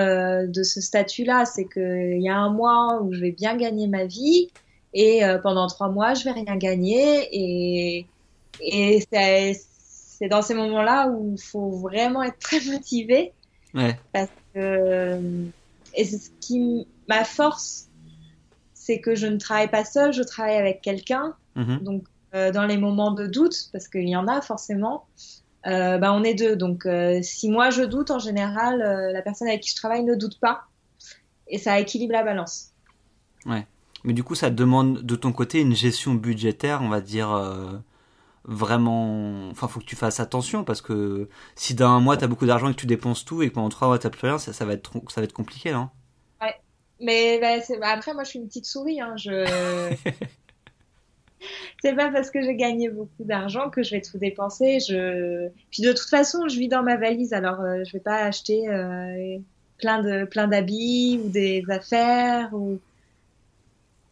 [0.46, 4.06] de ce statut-là, c'est qu'il y a un mois où je vais bien gagner ma
[4.06, 4.50] vie
[4.93, 8.06] et pendant trois mois je vais rien gagner et
[8.60, 13.32] et c'est dans ces moments-là où il faut vraiment être très motivé
[13.74, 13.98] ouais.
[14.12, 15.17] parce que
[15.96, 17.89] et ce qui ma force,
[18.74, 21.36] c'est que je ne travaille pas seule, je travaille avec quelqu'un.
[21.56, 21.80] Mhm.
[21.80, 25.06] Donc, euh, dans les moments de doute, parce qu'il y en a forcément,
[25.65, 26.56] euh, bah, on est deux.
[26.56, 30.04] Donc, euh, si moi je doute, en général, euh, la personne avec qui je travaille
[30.04, 30.65] ne doute pas.
[31.48, 32.72] Et ça équilibre la balance.
[33.46, 33.65] Ouais.
[34.04, 37.78] Mais du coup, ça demande de ton côté une gestion budgétaire, on va dire, euh,
[38.43, 39.50] vraiment.
[39.50, 42.46] Enfin, faut que tu fasses attention parce que si dans un mois tu as beaucoup
[42.46, 44.52] d'argent et que tu dépenses tout et que pendant trois mois tu plus rien, ça,
[44.52, 45.89] ça, va être ça va être compliqué, non?
[46.41, 46.56] Ouais.
[47.00, 49.00] Mais bah, bah, après, moi, je suis une petite souris.
[49.00, 49.15] Hein.
[49.15, 49.96] Je.
[51.82, 54.79] c'est pas parce que j'ai gagné beaucoup d'argent que je vais tout dépenser.
[54.79, 55.49] Je.
[55.71, 58.67] Puis de toute façon, je vis dans ma valise, alors euh, je vais pas acheter
[58.69, 59.38] euh,
[59.77, 62.79] plein de plein d'habits ou des affaires ou.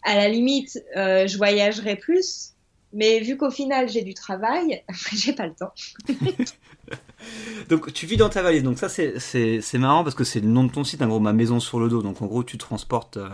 [0.03, 2.53] À la limite, euh, je voyagerai plus,
[2.93, 5.73] mais vu qu'au final j'ai du travail, j'ai pas le temps.
[7.69, 8.63] donc tu vis dans ta valise.
[8.63, 11.59] Donc ça c'est marrant parce que c'est le nom de ton site, gros ma maison
[11.59, 12.01] sur le dos.
[12.01, 13.29] Donc en gros tu transportes euh,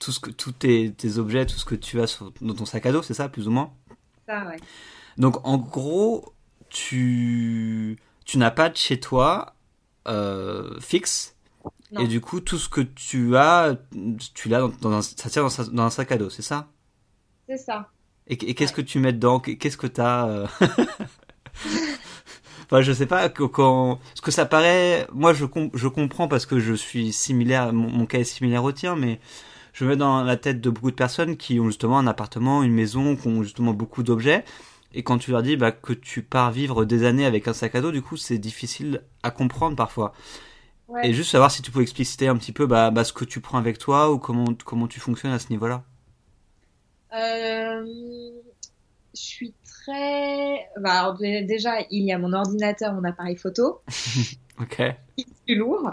[0.00, 2.66] tout ce que tous tes, tes, objets, tout ce que tu as sur, dans ton
[2.66, 3.72] sac à dos, c'est ça plus ou moins?
[4.26, 4.56] Ça ouais.
[5.16, 6.34] Donc en gros
[6.68, 9.54] tu tu n'as pas de chez toi
[10.08, 11.36] euh, fixe.
[11.92, 12.02] Non.
[12.02, 13.76] Et du coup, tout ce que tu as,
[14.34, 16.68] tu l'as dans, dans, un, ça tient dans, dans un sac à dos, c'est ça?
[17.48, 17.90] C'est ça.
[18.28, 18.84] Et, et qu'est-ce ouais.
[18.84, 19.40] que tu mets dedans?
[19.40, 20.46] Qu'est-ce que tu as euh...
[22.66, 23.98] Enfin, je sais pas quand.
[24.14, 27.72] Ce que ça paraît, moi, je, com je comprends parce que je suis similaire.
[27.72, 29.18] Mon, mon, cas est similaire au tien, mais
[29.72, 32.62] je me mets dans la tête de beaucoup de personnes qui ont justement un appartement,
[32.62, 34.44] une maison, qui ont justement beaucoup d'objets.
[34.92, 37.74] Et quand tu leur dis bah, que tu pars vivre des années avec un sac
[37.74, 40.12] à dos, du coup, c'est difficile à comprendre parfois.
[40.88, 41.08] Ouais.
[41.08, 43.40] Et juste savoir si tu peux expliciter un petit peu bah, bah, ce que tu
[43.40, 45.84] prends avec toi ou comment, comment tu fonctionnes à ce niveau-là.
[47.14, 47.84] Euh,
[49.14, 50.68] je suis très.
[50.78, 53.82] Bah, alors, déjà, il y a mon ordinateur, mon appareil photo.
[54.60, 54.76] ok.
[55.16, 55.92] Qui est plus lourd.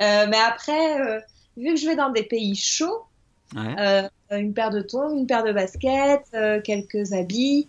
[0.00, 1.20] Euh, mais après, euh,
[1.60, 3.04] vu que je vais dans des pays chauds,
[3.54, 4.08] ouais.
[4.30, 7.68] une paire de tongs, une paire de baskets, euh, quelques habits.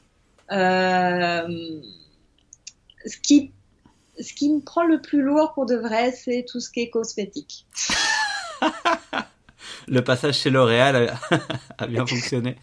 [0.50, 1.48] ce
[3.22, 3.52] qui
[4.20, 6.90] ce qui me prend le plus lourd pour de vrai, c'est tout ce qui est
[6.90, 7.66] cosmétique.
[9.88, 11.38] le passage chez L'Oréal a,
[11.84, 12.58] a bien fonctionné.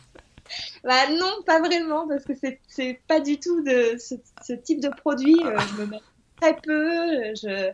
[0.84, 2.32] Bah non, pas vraiment, parce que
[2.68, 4.14] c'est pas du tout de ce,
[4.46, 5.36] ce type de produit.
[5.44, 6.00] Euh, je me mets
[6.40, 7.34] très peu.
[7.34, 7.70] Je...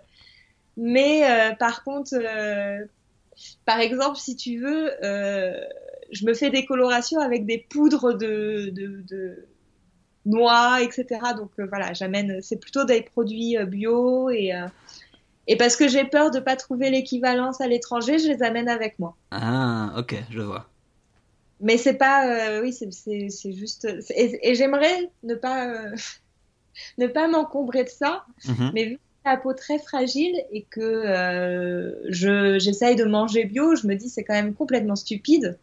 [0.76, 2.84] Mais euh, par contre, euh,
[3.64, 5.54] par exemple, si tu veux, euh,
[6.12, 9.46] je me fais des colorations avec des poudres de, de, de
[10.26, 11.06] noix, etc.
[11.36, 12.40] Donc voilà, j'amène.
[12.42, 14.52] C'est plutôt des produits bio et
[15.46, 18.98] et parce que j'ai peur de pas trouver l'équivalence à l'étranger, je les amène avec
[18.98, 19.14] moi.
[19.30, 20.66] Ah, ok, je vois
[21.60, 25.96] mais c'est pas euh, oui c'est juste et, et j'aimerais ne pas euh,
[26.98, 28.70] ne pas m'encombrer de ça -hmm.
[28.74, 33.86] mais vu la peau très fragile et que euh, je j'essaye de manger bio je
[33.86, 35.58] me dis c'est quand même complètement stupide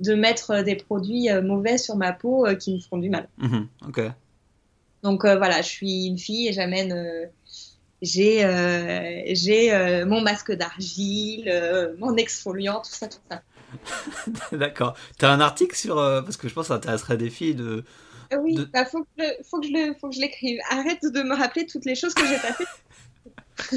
[0.00, 3.88] de mettre des produits mauvais sur ma peau qui me font du mal mm -hmm.
[3.88, 4.00] ok
[5.02, 6.92] donc voilà je suis une fille et j'amène
[8.02, 8.36] j'ai
[9.42, 11.46] j'ai mon masque d'argile
[11.98, 13.42] mon exfoliant tout ça tout ça
[14.52, 14.96] D'accord.
[15.18, 17.84] T'as un article sur euh, parce que je pense que ça intéresserait des filles de.
[18.38, 18.64] Oui, de...
[18.64, 20.58] bah faut que je, faut que je le, faut que je l'écrive.
[20.70, 22.66] Arrête de me rappeler toutes les choses que j'ai pas fait.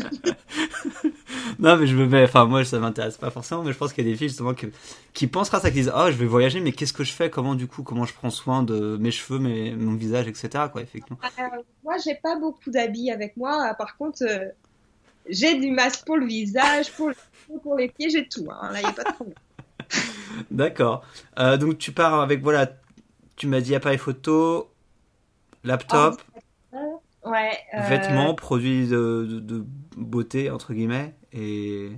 [1.59, 2.23] non, mais je me mets.
[2.23, 4.53] Enfin, moi, ça m'intéresse pas forcément, mais je pense qu'il y a des filles justement
[4.53, 4.67] qui,
[5.13, 7.29] qui pensent à ça, qui disent Oh, je vais voyager, mais qu'est-ce que je fais?
[7.29, 10.65] Comment, du coup, comment je prends soin de mes cheveux, mes, mon visage, etc.
[10.71, 11.19] Quoi, effectivement.
[11.23, 11.43] Euh,
[11.83, 13.73] moi, j'ai pas beaucoup d'habits avec moi.
[13.77, 14.49] Par contre, euh,
[15.27, 17.11] j'ai du masque pour le visage, pour,
[17.61, 18.47] pour les pieds, j'ai tout.
[18.49, 18.69] Hein.
[18.71, 19.35] Là, il n'y a pas de problème.
[20.51, 21.03] D'accord.
[21.39, 22.71] Euh, donc, tu pars avec, voilà,
[23.35, 24.69] tu m'as dit appareil photo,
[25.63, 26.21] laptop.
[27.25, 27.57] Ouais.
[27.73, 29.65] Euh, Vêtements, produits de, de,
[29.95, 31.91] beauté, entre guillemets, et...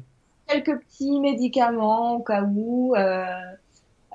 [0.47, 2.95] Quelques petits médicaments au cas où.
[2.95, 3.25] Euh,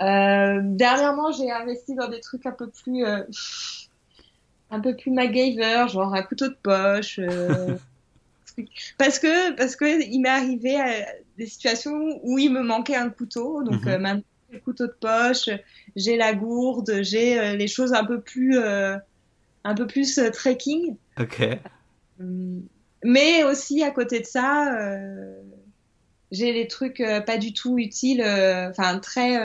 [0.00, 3.04] euh, dernièrement, j'ai investi dans des trucs un peu plus...
[4.70, 7.18] un peu plus MacGyver, genre un couteau de poche.
[8.98, 10.76] parce que parce que il m'est arrivé
[11.38, 13.98] des situations où il me manquait un couteau, donc mhm.
[13.98, 15.48] maintenant j'ai le couteau de poche,
[15.96, 18.58] j'ai la gourde, j'ai les choses un peu plus
[19.64, 20.96] un peu plus euh, trekking.
[21.18, 21.42] Ok.
[22.20, 22.60] Euh,
[23.04, 25.40] mais aussi à côté de ça, euh,
[26.30, 29.38] j'ai les trucs pas du tout utiles, enfin très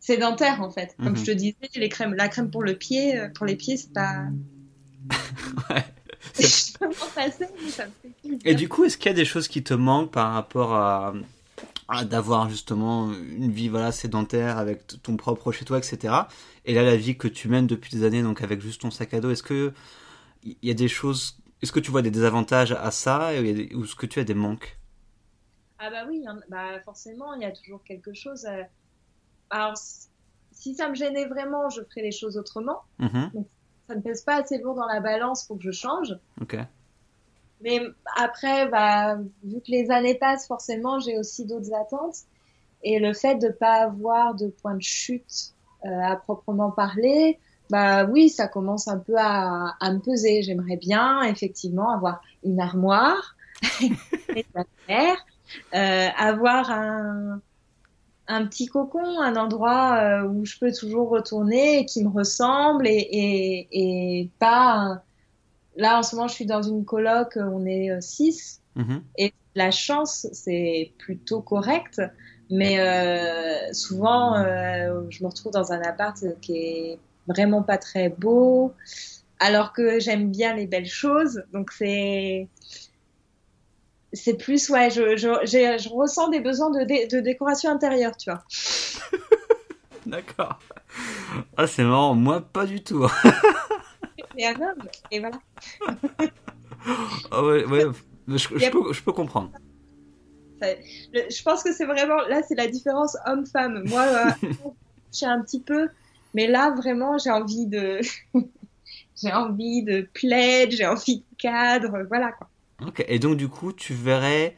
[0.00, 0.96] sédentaires en fait.
[0.96, 1.26] Comme je mhm.
[1.26, 4.24] te disais, les crèmes, la crème pour le pied, pour les pieds, c'est pas.
[5.70, 5.84] ouais.
[8.44, 11.14] Et du coup, est-ce qu'il y a des choses qui te manquent par rapport à,
[12.08, 16.14] d'avoir justement une vie voilà sédentaire avec ton propre chez toi, etc.
[16.64, 19.14] Et là, la vie que tu mènes depuis des années, donc avec juste ton sac
[19.14, 19.72] à dos, est-ce que
[20.42, 23.94] il y a des choses, est-ce que tu vois des désavantages à ça ou est-ce
[23.94, 24.78] que tu as des manques?
[25.78, 28.46] Ah bah oui, bah forcément, il y a toujours quelque chose.
[29.50, 29.74] Alors,
[30.52, 32.82] si ça me gênait vraiment, je ferais les choses autrement.
[32.98, 33.46] Donc,
[33.88, 36.14] ça ne pèse pas assez lourd dans la balance pour que je change.
[37.62, 37.80] Mais
[38.16, 42.16] après, bah, vu que les années passent, forcément, j'ai aussi d'autres attentes.
[42.82, 47.38] Et le fait de pas avoir de point de chute euh, à proprement parler,
[47.70, 50.42] bah oui, ça commence un peu à, à me peser.
[50.42, 53.36] J'aimerais bien effectivement avoir une armoire,
[55.74, 57.40] euh, avoir un,
[58.26, 62.86] un petit cocon, un endroit euh, où je peux toujours retourner et qui me ressemble
[62.88, 63.68] et, et,
[64.20, 65.02] et pas
[65.76, 68.60] là en ce moment je suis dans une coloc, on est euh, six.
[68.74, 69.02] Mhm.
[69.18, 72.00] et la chance c'est plutôt correct,
[72.50, 78.08] mais euh, souvent euh, je me retrouve dans un appart qui est vraiment pas très
[78.08, 78.72] beau,
[79.40, 82.48] alors que j'aime bien les belles choses, donc c'est
[84.14, 88.42] c'est plus ouais je, je, je, ressens des besoins de, de décoration intérieure tu vois.
[90.06, 90.58] D'accord.
[91.56, 92.14] Ah c'est marrant.
[92.14, 93.06] Moi pas du tout
[94.36, 94.46] et
[95.10, 95.38] et voilà.
[97.30, 97.84] Ah ouais, ouais,
[98.28, 99.50] je, peux, je peux comprendre.
[100.60, 103.84] je pense que c'est vraiment, là, c'est la différence homme-femme.
[103.86, 104.48] Moi, euh,
[105.12, 105.88] j'ai un petit peu,
[106.34, 108.00] mais là, vraiment, j'ai envie de,
[109.22, 112.48] j'ai envie de plaid, j'ai envie de cadre, voilà quoi.
[112.86, 114.56] Ok, et donc du coup, tu verrais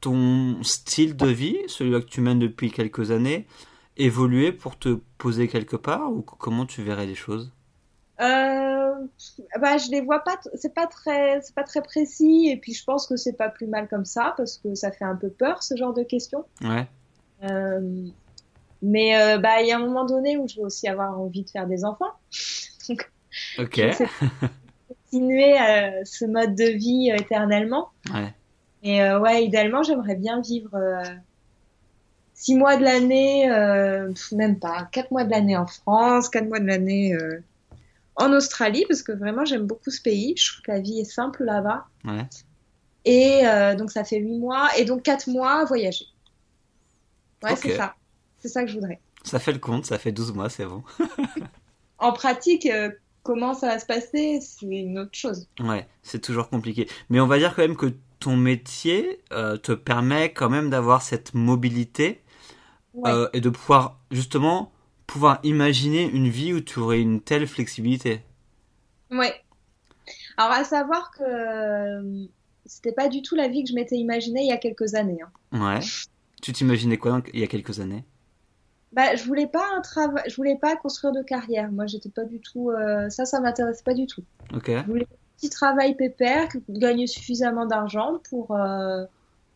[0.00, 3.46] ton style de vie, celui que tu mènes depuis quelques années,
[3.96, 7.52] évoluer pour te poser quelque part ou comment tu verrais les choses?
[8.20, 8.81] Euh,
[9.60, 12.84] bah, je les vois pas, c'est pas très, c'est pas très précis, et puis je
[12.84, 15.62] pense que c'est pas plus mal comme ça, parce que ça fait un peu peur,
[15.62, 16.44] ce genre de questions.
[16.62, 16.86] Ouais.
[17.44, 18.06] Euh,
[18.82, 21.44] mais euh, bah, il y a un moment donné où je vais aussi avoir envie
[21.44, 22.12] de faire des enfants.
[22.88, 23.10] Donc,
[23.58, 23.80] ok.
[24.88, 27.90] continuer euh, ce mode de vie euh, éternellement.
[28.12, 28.34] Ouais.
[28.82, 30.76] Et ouais, idéalement, j'aimerais bien vivre
[32.34, 33.46] six mois de l'année,
[34.32, 37.16] même pas, quatre mois de l'année en France, quatre mois de l'année
[38.16, 40.34] en Australie parce que vraiment j'aime beaucoup ce pays.
[40.36, 41.86] Je trouve que la vie est simple là-bas.
[42.04, 42.26] Ouais.
[43.04, 46.06] Et euh, donc ça fait 8 mois et donc 4 mois à voyager.
[47.42, 47.94] Ouais, c'est ça.
[48.38, 49.00] C'est ça que je voudrais.
[49.24, 50.82] Ça fait le compte, ça fait 12 mois, c'est bon.
[51.98, 52.90] en pratique, euh,
[53.22, 55.48] comment ça va se passer, c'est une autre chose.
[55.60, 56.88] Ouais, c'est toujours compliqué.
[57.08, 61.02] Mais on va dire quand même que ton métier euh, te permet quand même d'avoir
[61.02, 62.20] cette mobilité
[63.32, 64.70] et de pouvoir justement
[65.12, 68.22] pouvoir imaginer une vie où tu aurais une telle flexibilité.
[69.10, 69.26] Oui.
[70.38, 72.24] Alors à savoir que euh,
[72.64, 75.18] c'était pas du tout la vie que je m'étais imaginée il y a quelques années.
[75.52, 75.74] Hein.
[75.74, 75.80] Ouais.
[76.40, 78.04] Tu t'imaginais quoi il y a quelques années?
[78.92, 81.70] Bah, je voulais pas un travail, je voulais pas construire de carrière.
[81.70, 84.22] Moi, j'étais pas du tout, euh, ça, ça m'intéressait pas du tout.
[84.54, 84.70] Ok.
[84.70, 89.04] Je voulais un petit travail pépère, gagner suffisamment d'argent pour euh,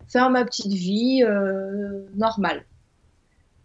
[0.06, 1.24] faire ma petite vie
[2.14, 2.66] normale.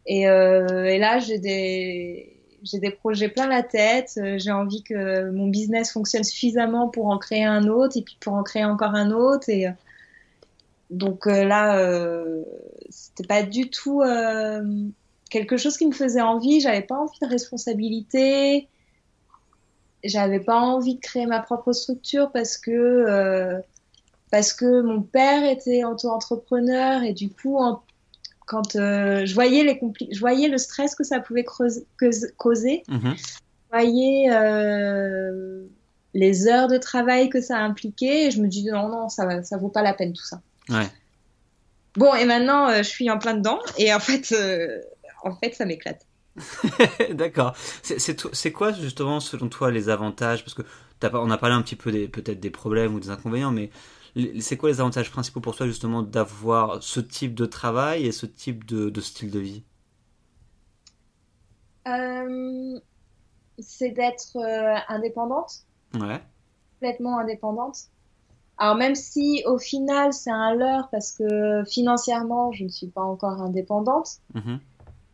[0.06, 4.14] Et, euh, et là, j'ai des, projets plein la tête.
[4.18, 8.18] Euh, j'ai envie que mon business fonctionne suffisamment pour en créer un autre et puis
[8.20, 9.50] pour en créer encore un autre.
[9.50, 9.72] Et euh,
[10.90, 12.44] donc là, euh,
[12.90, 14.02] c'était pas du tout
[15.30, 16.60] quelque chose qui me faisait envie.
[16.60, 18.68] J'avais pas envie de responsabilité.
[20.04, 23.62] J'avais pas envie de créer ma propre structure parce que
[24.32, 27.58] parce que mon père était auto-entrepreneur et du coup,
[28.52, 29.80] quand euh, je, voyais les
[30.12, 33.16] je voyais le stress que ça pouvait causer, mhm.
[33.16, 35.64] je voyais euh,
[36.14, 39.56] les heures de travail que ça impliquait et je me dis non, non, ça, ça
[39.56, 40.42] vaut pas la peine tout ça.
[40.68, 40.90] Ouais.
[41.96, 44.36] Bon, et maintenant, euh, je suis en plein dedans et en fait,
[45.24, 46.06] en fait ça m'éclate.
[47.12, 47.56] D'accord.
[47.84, 50.44] C'est quoi justement selon toi les avantages?
[50.44, 50.64] Parce que
[51.14, 53.70] on a parlé un petit peu peut-être des problèmes ou des inconvénients, mais
[54.40, 58.26] c'est quoi les avantages principaux pour toi justement d'avoir ce type de travail et ce
[58.26, 59.64] type de, style de vie?
[61.88, 62.80] Euh,
[63.60, 65.66] C'est d'être euh, indépendante.
[65.94, 66.22] Ouais.
[66.80, 67.78] Complètement indépendante.
[68.58, 73.02] Alors même si au final c'est un leurre parce que financièrement je ne suis pas
[73.02, 74.60] encore indépendante, mm-hmm.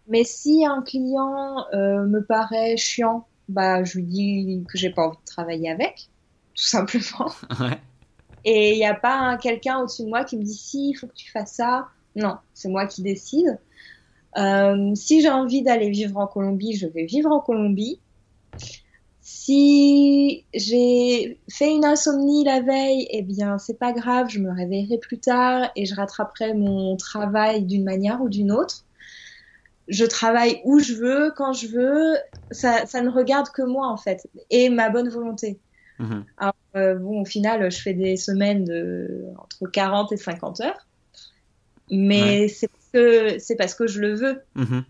[0.07, 5.07] mais si un client euh, me paraît chiant, bah je lui dis que j'ai pas
[5.07, 6.09] envie de travailler avec,
[6.55, 7.31] tout simplement.
[7.61, 7.79] Ouais.
[8.49, 11.05] Et il n'y a pas quelqu'un au-dessus de moi qui me dit si, il faut
[11.05, 11.89] que tu fasses ça.
[12.15, 13.59] Non, c'est moi qui décide.
[14.37, 17.99] Euh, si j'ai envie d'aller vivre en Colombie, je vais vivre en Colombie.
[19.19, 24.97] Si j'ai fait une insomnie la veille, eh bien, c'est pas grave, je me réveillerai
[24.97, 28.85] plus tard et je rattraperai mon travail d'une manière ou d'une autre.
[29.89, 32.15] Je travaille où je veux, quand je veux.
[32.51, 35.59] Ça, ça ne regarde que moi, en fait, et ma bonne volonté.
[35.99, 36.25] Mhm.
[36.37, 40.87] Alors, euh, bon, au final, je fais des semaines de entre 40 et 50 heures.
[41.89, 44.41] Mais c'est parce que c'est parce que je le veux.
[44.55, 44.83] Mhm.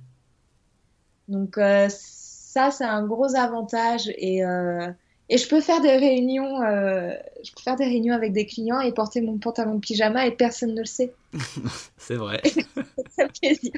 [1.27, 4.87] Donc euh, ça, c'est un gros avantage et euh,
[5.29, 8.93] et je peux faire des réunions, je peux faire des réunions avec des clients et
[8.93, 11.13] porter mon pantalon de pyjama et personne ne le sait.
[11.97, 12.41] c'est vrai.
[13.09, 13.73] ça me plaisir.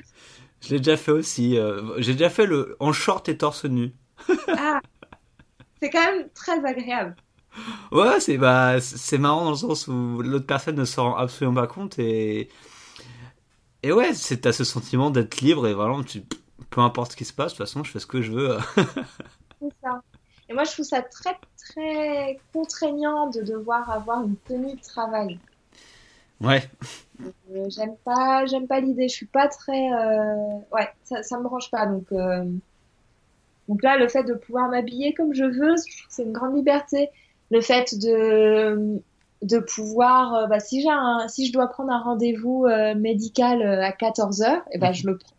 [0.61, 1.57] Je l'ai déjà fait aussi.
[1.97, 3.93] J'ai déjà fait le en short et torse nu.
[4.47, 4.79] ah,
[5.81, 7.15] c'est quand même très agréable.
[7.91, 11.61] Ouais, c'est bah, c'est marrant dans le sens où l'autre personne ne s'en rend absolument
[11.61, 12.49] pas compte et
[13.81, 16.21] et ouais, c'est à ce sentiment d'être libre et vraiment tu
[16.69, 18.57] peu importe ce qui se passe, de toute façon, je fais ce que je veux.
[18.75, 20.01] c'est ça.
[20.49, 25.39] Et moi, je trouve ça très très contraignant de devoir avoir une tenue de travail.
[26.41, 26.63] Ouais.
[27.21, 29.07] Euh, j'aime pas, j'aime pas l'idée.
[29.07, 30.59] Je suis pas très, euh...
[30.71, 31.85] ouais, ça, ça me branche pas.
[31.85, 32.45] Donc, euh...
[33.69, 35.75] donc là, le fait de pouvoir m'habiller comme je veux,
[36.10, 37.10] c'est une grande liberté.
[37.51, 38.99] Le fait de
[39.41, 40.89] de pouvoir euh, bah, si j'ai
[41.29, 44.91] si je dois prendre un rendez-vous euh, médical euh, à 14 heures et eh ben
[44.91, 45.36] je le prends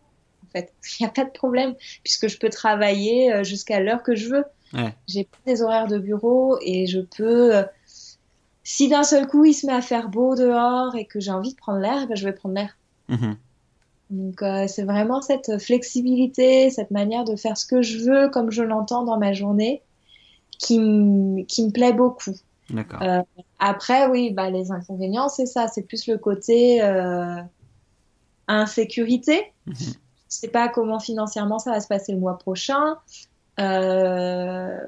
[0.46, 0.72] en fait.
[1.00, 4.44] Il n'y a pas de problème puisque je peux travailler jusqu'à l'heure que je veux.
[4.72, 4.94] Ouais.
[5.08, 7.52] j'ai pas des horaires de bureau et je peux
[8.62, 11.50] si d'un seul coup il se met à faire beau dehors et que j'ai envie
[11.50, 12.78] de prendre l'air eh ben je vais prendre l'air.
[13.10, 13.34] Mm-hmm.
[14.10, 18.62] Donc c'est vraiment cette flexibilité cette manière de faire ce que je veux comme je
[18.62, 19.82] l'entends dans ma journée
[20.60, 20.76] qui,
[21.48, 22.34] qui me plaît beaucoup.
[22.68, 23.02] D'accord.
[23.02, 23.22] Euh,
[23.58, 25.66] après, oui, bah, les inconvénients, c'est ça.
[25.68, 27.36] C'est plus le côté euh,
[28.46, 29.52] insécurité.
[29.66, 29.74] Mhm.
[29.76, 32.96] Je sais pas comment financièrement ça va se passer le mois prochain.
[33.58, 34.78] Euh,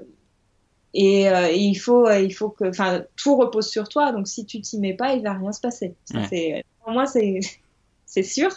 [0.94, 4.12] et, euh, et, il faut, il faut que, enfin, tout repose sur toi.
[4.12, 5.96] Donc, si tu t'y mets pas, il va rien se passer.
[6.14, 6.64] Ouais.
[6.84, 7.40] Pour moi, c'est,
[8.06, 8.50] c'est sûr.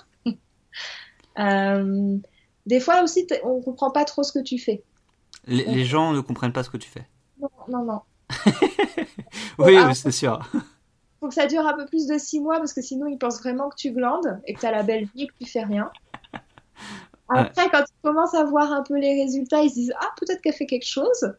[1.40, 2.18] Euh,
[2.66, 4.84] des fois aussi, on comprend pas trop ce que tu fais.
[5.48, 7.08] Les, gens ne comprennent pas ce que tu fais.
[7.40, 8.02] Non, non, non.
[9.60, 10.40] oui, c'est sûr.
[11.20, 13.40] Faut que ça dure un peu plus de six mois parce que sinon ils pensent
[13.40, 15.64] vraiment que tu glandes et que tu as la belle vie et que tu fais
[15.64, 15.92] rien.
[17.30, 20.42] Après, quand tu commences à voir un peu les résultats, ils se disent Ah, peut-être
[20.42, 21.34] qu'elle fait quelque chose.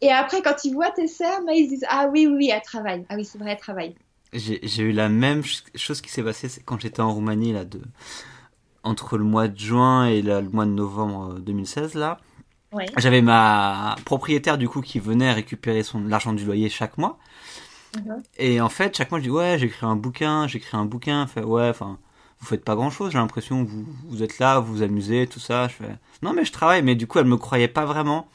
[0.00, 2.62] Et après, quand ils voient tes cernes, ils se disent Ah oui, oui, oui, elle
[2.62, 3.04] travaille.
[3.08, 3.96] Ah oui, c'est vrai, elle travaille.
[4.32, 5.42] J'ai eu la même
[5.74, 7.80] chose qui s'est passée quand j'étais en Roumanie, là, de...
[8.82, 12.14] entre le mois de juin et le mois de novembre 2016, euh.
[12.98, 17.18] J'avais ma propriétaire du coup qui venait récupérer son l'argent du loyer chaque mois.
[17.96, 18.22] Mhm.
[18.36, 21.26] Et en fait, chaque mois je dis ouais, j'écris un bouquin, j'écris un bouquin.
[21.26, 21.98] Fait ouais, enfin,
[22.40, 23.12] vous faites pas grand chose.
[23.12, 25.68] J'ai l'impression que vous, vous êtes là, vous vous amusez, tout ça.
[25.68, 26.82] Je fais non mais je travaille.
[26.82, 28.28] Mais du coup, elle me croyait pas vraiment.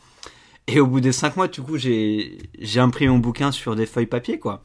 [0.65, 3.85] Et au bout des cinq mois, du coup, j'ai j'ai imprimé mon bouquin sur des
[3.85, 4.63] feuilles papier quoi.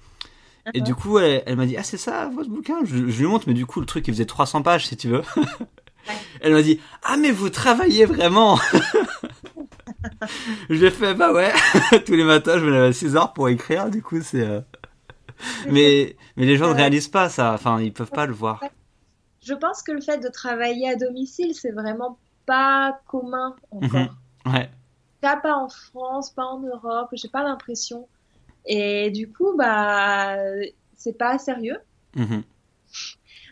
[0.75, 2.85] Et du coup, elle, m'a dit ah c'est ça votre bouquin?
[2.85, 5.09] Je, je, lui montre, mais du coup le truc il faisait 300 pages si tu
[5.09, 5.23] veux.
[6.41, 8.59] Elle m'a dit ah mais vous travaillez vraiment.
[10.71, 11.53] J'ai fait bah ouais.
[12.07, 13.91] Tous les matins je me lève à 6 heures pour écrire.
[13.91, 14.43] Du coup c'est.
[14.43, 14.61] Euh,
[15.71, 17.53] mais mais les gens ne réalisent pas ça.
[17.53, 18.63] Enfin ils peuvent pas le voir.
[19.45, 24.01] Je pense que le fait de travailler à domicile c'est vraiment pas commun encore.
[24.47, 24.53] Mhm.
[24.53, 24.71] Ouais.
[25.21, 27.11] Pas, en France, pas en Europe.
[27.13, 28.09] J'ai pas l'impression.
[28.69, 30.37] Et du coup bah
[30.95, 31.79] c'est pas sérieux.
[32.15, 32.43] Mhm.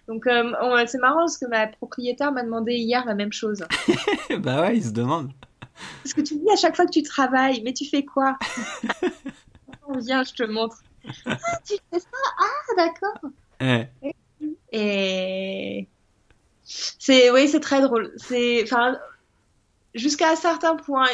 [0.08, 3.64] Donc euh, c'est marrant parce que ma propriétaire m'a demandé hier la même chose.
[4.38, 5.32] bah ouais, il se demande.
[6.02, 8.38] Parce que tu dis à chaque fois que tu travailles, mais tu fais quoi?
[9.98, 10.82] Viens, je te montre.
[11.26, 11.36] ah,
[11.66, 12.08] tu fais ça?
[12.38, 13.30] Ah, d'accord.
[14.72, 15.88] Et
[16.64, 18.12] c'est oui, c'est très drôle.
[18.16, 18.98] C'est enfin
[19.96, 21.06] jusqu'à un certain point.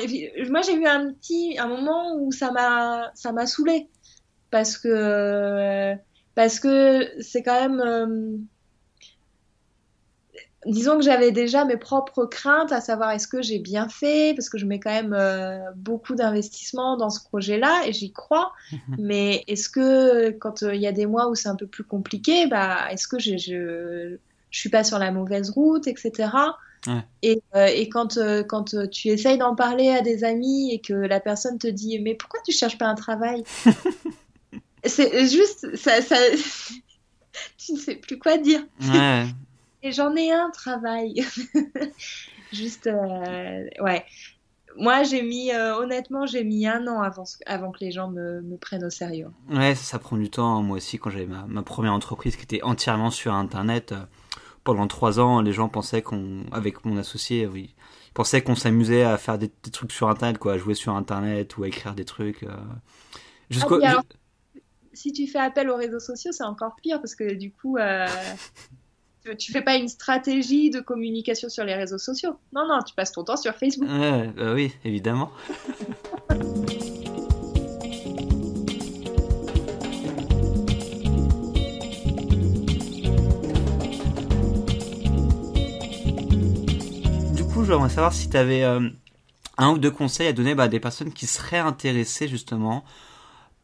[0.50, 3.88] Moi, j'ai eu un petit un moment où ça m'a ça m'a saoulé
[4.50, 5.94] parce que
[6.34, 8.36] parce que c'est quand même euh,
[10.66, 14.34] disons que j'avais déjà mes propres craintes à savoir est-ce que j'ai bien fait?
[14.34, 18.52] Parce que je mets quand même euh, beaucoup d'investissement dans ce projet-là et j'y crois.
[18.98, 21.84] Mais est-ce que quand euh, il y a des mois où c'est un peu plus
[21.84, 24.16] compliqué bah est-ce que je, je
[24.50, 26.28] je suis pas sur la mauvaise route etc
[27.22, 28.18] et, euh, et quand
[28.48, 32.14] quand tu essayes d'en parler à des amis et que la personne te dit mais
[32.14, 33.44] pourquoi tu cherches pas un travail
[34.84, 36.16] c'est juste ça, ça...
[37.58, 39.26] tu ne sais plus quoi dire ouais
[39.82, 41.24] et j'en ai un travail.
[42.52, 44.04] Juste, euh, ouais.
[44.76, 48.40] Moi, j'ai mis, euh, honnêtement, j'ai mis un an avant, avant que les gens me,
[48.40, 49.28] me prennent au sérieux.
[49.50, 50.62] Ouais, ça, ça, prend du temps.
[50.62, 54.04] Moi aussi, quand j'avais ma, ma, première entreprise qui était entièrement sur Internet, euh,
[54.64, 57.74] pendant trois ans, les gens pensaient qu'on, avec mon associé, oui,
[58.14, 61.56] pensaient qu'on s'amusait à faire des, des, trucs sur Internet, quoi, à jouer sur Internet
[61.56, 62.44] ou à écrire des trucs.
[63.50, 63.80] Jusqu'au.
[63.82, 64.02] Ah,
[64.92, 67.76] si tu fais appel aux réseaux sociaux, c'est encore pire parce que du coup,
[69.38, 72.36] tu fais pas une stratégie de communication sur les réseaux sociaux.
[72.52, 73.88] Non, non, tu passes ton temps sur Facebook.
[73.88, 75.30] Euh, bah oui, évidemment.
[87.72, 88.88] j'aimerais savoir si tu avais euh,
[89.56, 92.84] un ou deux conseils à donner bah, à des personnes qui seraient intéressées justement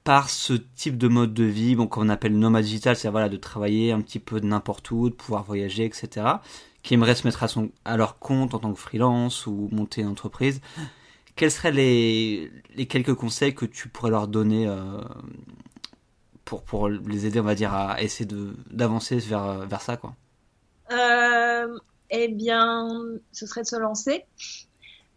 [0.03, 3.37] par ce type de mode de vie, bon, qu'on appelle nomade digital, c'est voilà, de
[3.37, 6.27] travailler un petit peu de n'importe où, de pouvoir voyager, etc.,
[6.83, 10.01] qui aimeraient se mettre à, son, à leur compte en tant que freelance ou monter
[10.01, 10.63] une entreprise,
[11.37, 15.03] quels seraient les, les quelques conseils que tu pourrais leur donner euh,
[16.47, 18.29] pour, pour les aider, on va dire, à essayer
[18.71, 20.15] d'avancer vers, vers ça, quoi?
[20.91, 21.79] Euh,
[22.11, 22.89] Eh bien,
[23.33, 24.25] ce serait de se lancer.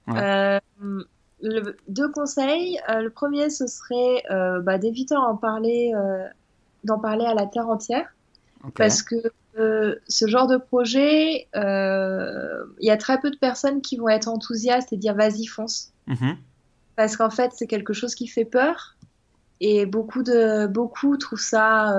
[0.08, 0.20] Ouais.
[0.22, 0.60] Euh,
[1.42, 2.80] le, deux conseils.
[2.90, 5.94] Euh, le premier, ce serait euh, bah, d'éviter d'en parler,
[6.84, 8.08] d'en parler à la terre entière,
[8.64, 8.74] okay.
[8.76, 9.16] parce que
[10.08, 14.94] ce genre de projet, il y a très peu de personnes qui vont être enthousiastes
[14.94, 16.36] et dire vas-y fonce, mm -hmm.
[16.96, 18.96] parce qu'en fait c'est quelque chose qui fait peur
[19.60, 21.94] et beaucoup de beaucoup trouvent ça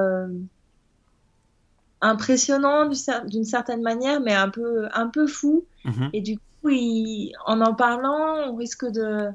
[2.02, 2.90] impressionnant
[3.26, 5.64] d'une certaine manière, mais un peu un peu fou.
[5.84, 6.10] -hmm.
[6.12, 9.28] Et du coup, il, en en parlant, on risque de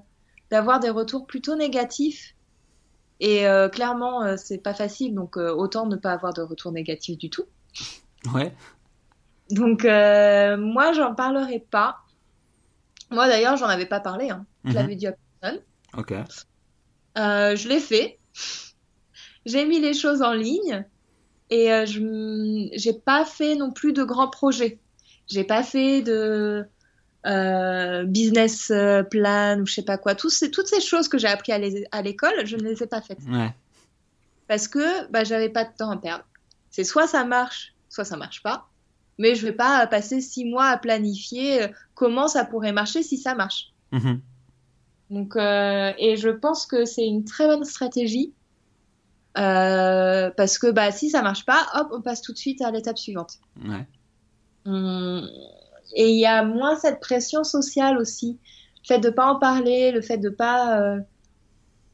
[0.51, 2.35] d'avoir des retours plutôt négatifs.
[3.19, 6.71] Et euh, clairement, euh, c'est pas facile, donc euh, autant ne pas avoir de retour
[6.71, 7.45] négatif du tout.
[8.33, 8.53] Ouais.
[9.49, 11.99] Donc moi, j'en parlerai pas.
[13.09, 14.29] Moi d'ailleurs, j'en avais pas parlé.
[14.29, 14.45] Hein.
[14.65, 14.75] Je -hmm.
[14.75, 15.61] l'avais dit à personne.
[15.97, 16.11] Ok.
[17.15, 18.19] je l'ai fait.
[19.45, 20.85] J'ai mis les choses en ligne
[21.49, 24.79] et je j'ai pas fait non plus de grands projets.
[25.27, 26.65] J'ai pas fait de
[27.25, 28.71] euh, business
[29.09, 30.15] plan ou je sais pas quoi.
[30.29, 33.19] Ces, toutes ces choses que j'ai appris à l'école, je ne les ai pas faites.
[33.29, 33.53] Ouais.
[34.47, 36.25] Parce que bah, j'avais pas de temps à perdre.
[36.69, 38.67] C'est soit ça marche, soit ça marche pas.
[39.17, 43.17] Mais je vais pas passer six mois à planifier euh, comment ça pourrait marcher si
[43.17, 43.73] ça marche.
[43.91, 44.19] Mm -hmm.
[45.09, 48.33] Donc, euh, et je pense que c'est une très bonne stratégie.
[49.37, 52.71] Euh, parce que bah, si ça marche pas, hop, on passe tout de suite à
[52.71, 53.33] l'étape suivante.
[53.63, 53.85] Ouais.
[54.65, 55.29] Hum,
[55.93, 58.39] et il y a moins cette pression sociale aussi.
[58.83, 60.99] Le fait de pas en parler, le fait de pas euh,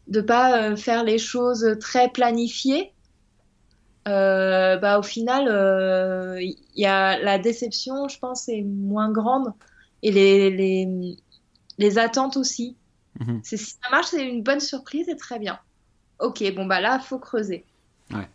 [0.08, 2.94] de pas euh, faire les choses très planifiées,
[4.08, 5.44] euh, bah au final,
[6.42, 9.54] il y a la déception, je pense, est moins grande
[10.02, 11.18] et les les,
[11.78, 12.76] les attentes aussi.
[13.20, 13.40] -hmm.
[13.44, 15.60] Si ça marche, c'est une bonne surprise et très bien.
[16.24, 17.66] Ok, bon bah là, faut creuser.
[18.10, 18.28] Ouais.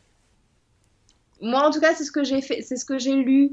[1.40, 3.52] Moi, en tout cas, c'est ce que j'ai fait, c'est ce que j'ai lu.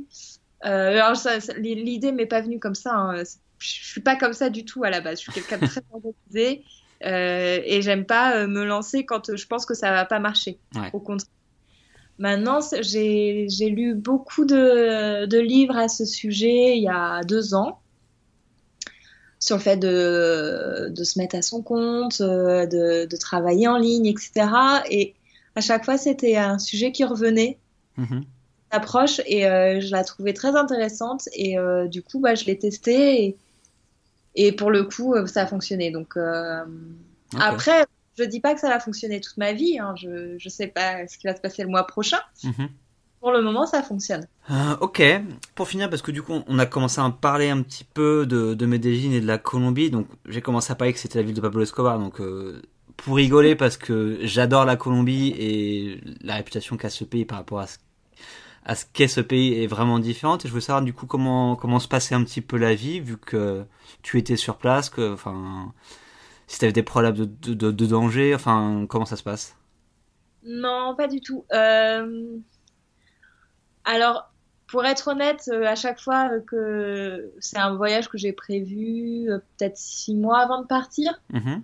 [0.66, 1.16] Euh, alors,
[1.58, 2.94] l'idée m'est pas venue comme ça.
[2.94, 3.24] Hein.
[3.60, 5.20] Je suis pas comme ça du tout à la base.
[5.20, 6.64] Je suis quelqu'un de très organisé
[7.06, 10.60] euh, et j'aime pas euh, me lancer quand je pense que ça va pas marcher.
[10.76, 10.90] Ouais.
[10.92, 11.30] Au contraire.
[12.18, 17.82] Maintenant, j'ai lu beaucoup de, de, livres à ce sujet il y a deux ans
[19.46, 24.08] sur le fait de, de se mettre à son compte, de, de, travailler en ligne,
[24.08, 24.32] etc.
[24.90, 25.14] Et
[25.56, 27.60] à chaque fois, c'était un sujet qui revenait.
[27.98, 28.24] Mm -hmm
[28.72, 32.58] approche et euh, je la trouvais très intéressante et euh, du coup bah, je l'ai
[32.58, 33.38] testée et,
[34.36, 37.40] et, pour le coup euh, ça a fonctionné donc okay.
[37.40, 37.86] après
[38.18, 39.94] je dis pas que ça va fonctionner toute ma vie hein.
[39.98, 42.70] je je sais pas ce qui va se passer le mois prochain -hmm.
[43.26, 44.28] Pour le moment ça fonctionne.
[44.82, 45.02] Ok.
[45.56, 48.28] Pour finir parce que du coup on a commencé à en parler un petit peu
[48.28, 49.90] de, de Medellin et de la Colombie.
[49.90, 51.98] Donc j'ai commencé à parler que c'était la ville de Pablo Escobar.
[51.98, 52.22] Donc
[52.98, 57.62] pour rigoler parce que j'adore la Colombie et la réputation qu'a ce pays par rapport
[57.62, 57.80] à ce,
[58.64, 60.46] à ce qu'est ce pays est vraiment différente.
[60.46, 63.00] Et je veux savoir du coup comment comment se passait un petit peu la vie
[63.00, 63.64] vu que
[64.04, 65.74] tu étais sur place, que enfin
[66.46, 69.56] si tu avais des problèmes de, de, de, danger, enfin comment ça se passe?
[70.44, 71.44] Non, pas du tout.
[71.52, 72.38] Euh...
[73.86, 74.32] Alors
[74.68, 79.38] pour être honnête, euh, à chaque fois que c'est un voyage que j'ai prévu, euh,
[79.58, 81.62] peut-être six mois avant de partir, mm-hmm.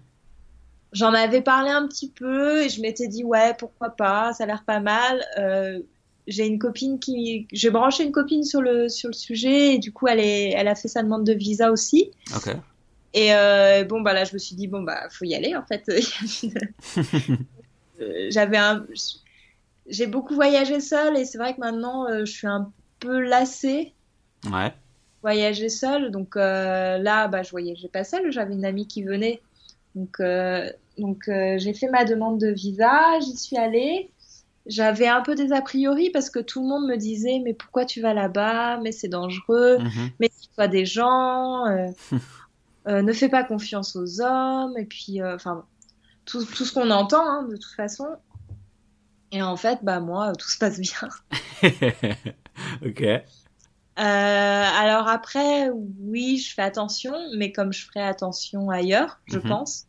[0.94, 4.48] j'en avais parlé un petit peu et je m'étais dit ouais pourquoi pas, ça a
[4.48, 5.26] l'air pas mal.
[5.40, 5.80] Euh,
[6.28, 9.92] j'ai une copine qui, j'ai branché une copine sur le sur le sujet et du
[9.92, 12.12] coup elle est, elle a fait sa demande de visa aussi.
[13.14, 15.64] Et euh, bon bah là je me suis dit bon bah faut y aller en
[15.64, 15.84] fait.
[18.30, 18.86] J'avais un,
[19.92, 22.72] j'ai beaucoup voyagé seule et c'est vrai que maintenant je suis un
[23.02, 23.94] peu lassée.
[24.50, 24.74] Ouais.
[25.22, 26.12] Voyager seule.
[26.12, 28.32] Donc euh, là, bah, je voyageais pas seule.
[28.32, 29.42] J'avais une amie qui venait.
[29.96, 33.20] Donc, euh, donc euh, j'ai fait ma demande de visa.
[33.20, 34.10] J'y suis allée.
[34.68, 37.84] J'avais un peu des a priori parce que tout le monde me disait mais pourquoi
[37.84, 38.80] tu vas là-bas?
[38.82, 39.80] Mais c'est dangereux.
[39.80, 40.10] Mhm.
[40.20, 41.66] Mais tu vois des gens.
[42.88, 44.78] ne fais pas confiance aux hommes.
[44.78, 45.66] Et puis, enfin,
[46.26, 48.08] tout, tout, ce qu'on entend hein, de toute façon.
[49.32, 51.10] Et en fait, bah moi, tout se passe bien.
[52.86, 53.02] ok.
[53.02, 53.24] Euh,
[54.00, 59.44] alors après, oui, je fais attention, mais comme je ferai attention ailleurs, je Mhm.
[59.48, 59.86] pense.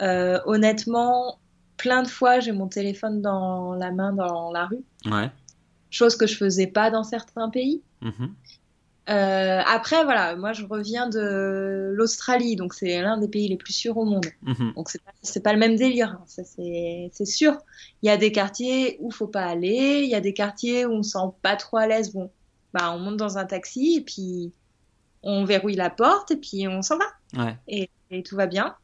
[0.00, 1.40] Euh, honnêtement,
[1.76, 5.30] plein de fois, j'ai mon téléphone dans la main dans la rue, Ouais.
[5.90, 7.82] chose que je faisais pas dans certains pays.
[8.02, 8.34] Mhm.
[9.08, 13.72] Euh, après, voilà, moi je reviens de l'Australie, donc c'est l'un des pays les plus
[13.72, 14.26] sûrs au monde.
[14.42, 14.72] Mhm.
[14.74, 14.90] Donc
[15.22, 17.56] c'est pas, le même délire, hein, c'est sûr.
[18.02, 20.92] Il y a des quartiers où faut pas aller, il y a des quartiers où
[20.92, 22.12] on se sent pas trop à l'aise.
[22.12, 22.30] Bon,
[22.74, 24.52] bah on monte dans un taxi et puis
[25.22, 27.56] on verrouille la porte et puis on s'en va Ouais.
[27.68, 28.74] et, et tout va bien.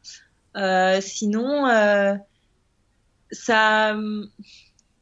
[0.56, 2.14] Euh, sinon, euh,
[3.32, 3.96] ça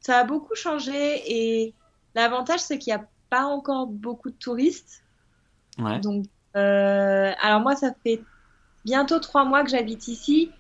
[0.01, 1.75] ça a beaucoup changé et
[2.15, 5.05] l'avantage c'est qu'il y a pas encore beaucoup de touristes.
[5.79, 6.01] Ouais.
[6.01, 8.23] Donc, euh, alors moi, ça fait
[8.85, 10.51] bientôt trois mois que j'habite ici.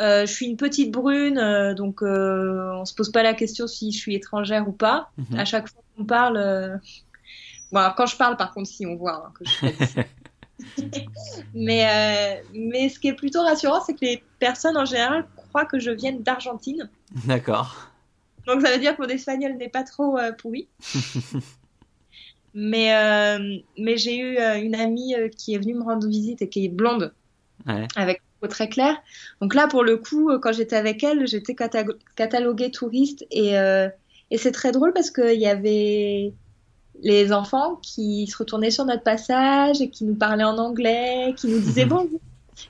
[0.00, 3.66] Euh, je suis une petite brune, euh, donc euh, on se pose pas la question
[3.66, 5.10] si je suis étrangère ou pas.
[5.18, 5.38] Mhm.
[5.38, 6.80] À chaque fois qu'on parle,
[7.70, 10.02] bon, alors quand je parle, par contre, si on voit hein, que je
[11.54, 15.78] mais mais ce qui est plutôt rassurant, c'est que les personnes en général croient que
[15.78, 16.88] je vienne d'Argentine.
[17.26, 17.88] D'accord.
[18.46, 20.68] Donc ça veut dire que mon espagnol n'est pas trop pourri.
[22.54, 26.42] mais euh, mais j'ai eu euh, une amie euh, qui est venue me rendre visite
[26.42, 27.12] et qui est blonde
[27.66, 27.86] Ouais.
[27.94, 28.96] avec peau très claire.
[29.40, 31.84] Donc là pour le coup euh, quand j'étais avec elle, j'étais cata-
[32.16, 33.88] cataloguée touriste et euh,
[34.32, 36.32] et c'est très drôle parce qu'il y avait
[37.02, 41.46] les enfants qui se retournaient sur notre passage et qui nous parlaient en anglais, qui
[41.48, 42.20] nous disaient bonjour,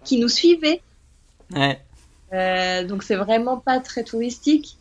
[0.05, 0.83] qui nous suivaient.
[1.55, 1.81] Ouais.
[2.33, 4.77] Euh, donc c'est vraiment pas très touristique.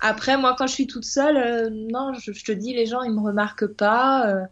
[0.00, 3.02] Après, moi, quand je suis toute seule, euh, non, je, je te dis, les gens,
[3.02, 4.28] ils me remarquent pas.
[4.28, 4.44] euh,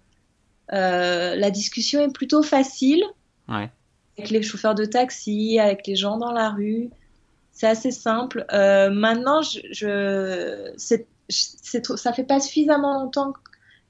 [0.72, 3.02] euh, la discussion est plutôt facile
[3.48, 3.70] Ouais.
[4.16, 6.88] avec les chauffeurs de taxi, avec les gens dans la rue.
[7.52, 8.44] C'est assez simple.
[8.50, 13.32] Maintenant, je, je, c'est, c'est trop- ça fait pas suffisamment longtemps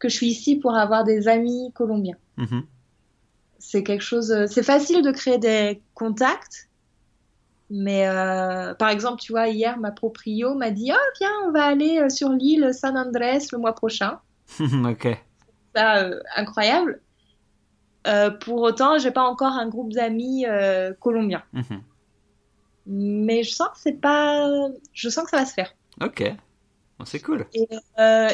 [0.00, 2.16] que je suis ici pour avoir des amis colombiens.
[2.36, 2.64] Mhm.
[3.60, 4.34] C'est quelque chose.
[4.50, 6.68] C'est facile de créer des contacts,
[7.76, 11.64] mais euh, par exemple, tu vois, hier, ma proprio m'a dit, oh viens, on va
[11.64, 14.20] aller euh, sur l'île San Andrés le mois prochain.
[14.60, 15.18] ok.
[15.74, 17.00] Ça, euh, incroyable.
[18.06, 20.44] Euh, pour autant, j'ai pas encore un groupe d'amis
[21.00, 21.82] colombiens, Mhm.
[22.86, 24.46] mais je sens que c'est pas,
[24.92, 25.74] je sens que ça va se faire.
[26.00, 26.22] Ok.
[26.98, 27.46] Bon, c'est cool.
[27.54, 27.66] Et,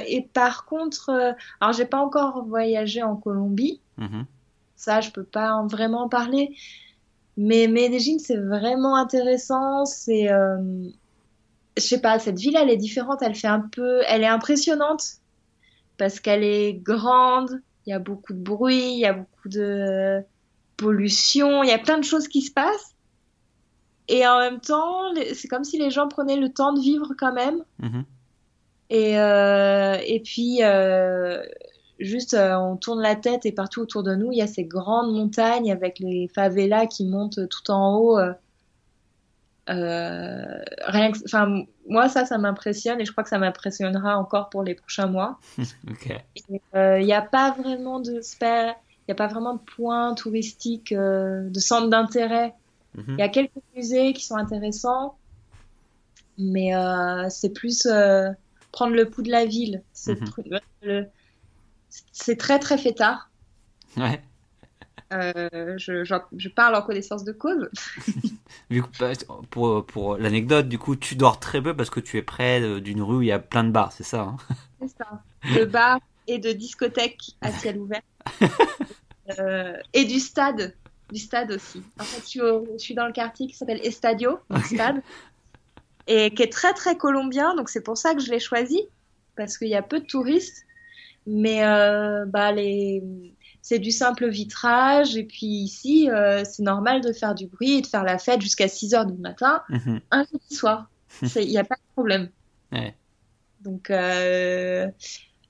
[0.06, 3.80] et par contre, alors j'ai pas encore voyagé en Colombie.
[3.96, 4.26] Mhm.
[4.76, 6.56] ça je peux pas en vraiment en parler
[7.42, 9.86] mais Medellín c'est vraiment intéressant.
[9.86, 10.58] C'est euh,
[11.74, 13.22] je sais pas cette ville elle est différente.
[13.22, 15.02] Elle fait un peu elle est impressionnante
[15.96, 17.62] parce qu'elle est grande.
[17.86, 20.20] Il y a beaucoup de bruit il y a beaucoup de
[20.76, 22.94] pollution il y a plein de choses qui se passent.
[24.08, 27.32] Et en même temps c'est comme si les gens prenaient le temps de vivre quand
[27.32, 27.64] même.
[27.78, 28.04] Mhm.
[28.90, 31.42] et, euh, et puis, euh,
[32.00, 34.64] juste, euh, on tourne la tête et partout autour de nous, il y a ces
[34.64, 38.18] grandes montagnes avec les favelas qui montent tout en haut.
[38.18, 38.32] euh,
[39.68, 44.48] euh, rien que, enfin, moi, ça, ça m'impressionne et je crois que ça m'impressionnera encore
[44.48, 45.38] pour les prochains mois.
[46.48, 48.74] Il n'y a pas vraiment de, il
[49.08, 52.54] y a pas vraiment de points touristiques, euh, de centres d'intérêt.
[52.96, 53.04] Mhm.
[53.10, 55.16] Il y a quelques musées qui sont intéressants,
[56.38, 56.72] mais
[57.28, 57.86] c'est plus
[58.72, 59.82] prendre le pouls de la ville.
[59.92, 60.60] C'est Mhm.
[60.82, 61.06] le-
[62.12, 63.30] c'est très très fêtard.
[63.96, 64.22] Ouais.
[65.12, 67.68] Euh, je, je, parle en connaissance de cause.
[69.00, 69.10] Bah,
[69.50, 73.02] pour, pour l'anecdote, du coup, tu dors très peu parce que tu es près d'une
[73.02, 74.36] rue où il y a plein de bars, c'est ça hein?
[74.80, 75.22] C'est ça.
[75.56, 78.02] De bars et de discothèques à ciel ouvert.
[79.40, 80.76] euh, et du stade.
[81.12, 81.82] Du stade aussi.
[81.98, 85.02] En fait, je suis, je suis dans le quartier qui s'appelle Estadio, stade,
[86.06, 88.80] et qui est très très colombien, donc c'est pour ça que je l'ai choisi,
[89.36, 90.64] parce qu'il y a peu de touristes.
[91.32, 93.02] Mais euh, bah, les
[93.62, 95.16] c'est du simple vitrage.
[95.16, 98.40] Et puis ici, euh, c'est normal de faire du bruit et de faire la fête
[98.40, 100.00] jusqu'à 6 heures du matin, mhm.
[100.10, 100.90] un jeudi soir.
[101.36, 102.30] Il n'y a pas de problème.
[103.60, 104.88] Donc, euh,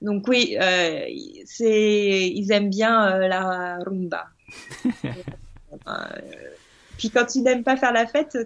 [0.03, 0.57] donc oui,
[1.47, 4.27] c'est, ils aiment bien la rumba.
[6.99, 8.37] puis quand tu n'aimes pas faire la fête,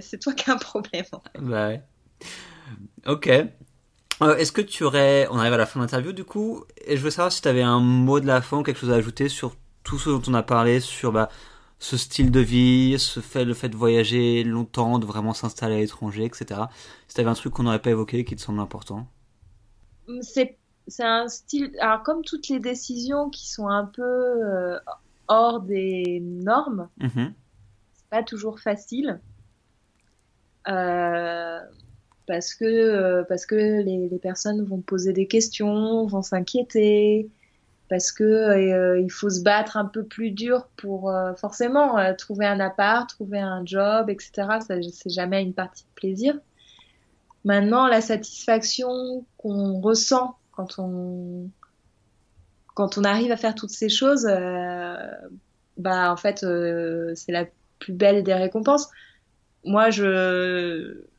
[0.00, 1.04] c'est toi qui as un problème.
[1.38, 1.82] Bah ouais.
[3.06, 3.30] Ok.
[4.22, 6.96] Euh, est-ce que tu aurais, on arrive à la fin de l'interview du coup, et
[6.96, 8.96] je veux savoir si tu avais un mot de la fin ou quelque chose à
[8.96, 11.30] ajouter sur tout ce dont on a parlé, sur bah,
[11.78, 15.78] ce style de vie, ce fait, le fait de voyager longtemps, de vraiment s'installer à
[15.78, 16.62] l'étranger, etc.
[17.08, 19.06] Si tu avais un truc qu'on n'aurait pas évoqué qui te semble important.
[20.20, 20.58] C'est
[20.98, 24.78] un style, alors comme toutes les décisions qui sont un peu euh,
[25.28, 27.32] hors des normes, mm-hmm.
[27.94, 29.20] c'est pas toujours facile.
[30.68, 31.60] Euh,
[32.26, 37.28] parce que, euh, parce que les, les, personnes vont poser des questions, vont s'inquiéter,
[37.88, 42.46] parce que euh, il faut se battre un peu plus dur pour euh, forcément trouver
[42.46, 44.48] un appart, trouver un job, etc.
[44.60, 46.38] C'est jamais une partie de plaisir.
[47.44, 51.48] Maintenant, la satisfaction qu'on ressent quand on
[52.74, 54.26] quand on arrive à faire toutes ces choses,
[55.76, 56.46] bah en fait,
[57.16, 57.46] c'est la
[57.80, 58.88] plus belle des récompenses.
[59.64, 61.09] Moi, je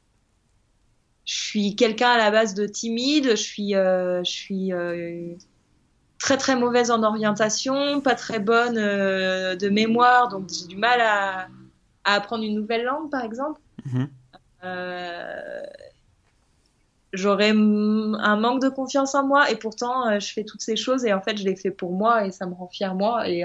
[1.31, 5.33] je suis quelqu'un à la base de timide, je suis, euh, je suis euh,
[6.19, 10.99] très très mauvaise en orientation, pas très bonne euh, de mémoire, donc j'ai du mal
[10.99, 11.47] à,
[12.03, 13.61] à, apprendre une nouvelle langue, par exemple.
[13.85, 14.09] Mhm.
[17.13, 21.13] J'aurais un manque de confiance en moi et pourtant je fais toutes ces choses et
[21.13, 23.43] en fait je les fais pour moi et ça me rend fier moi et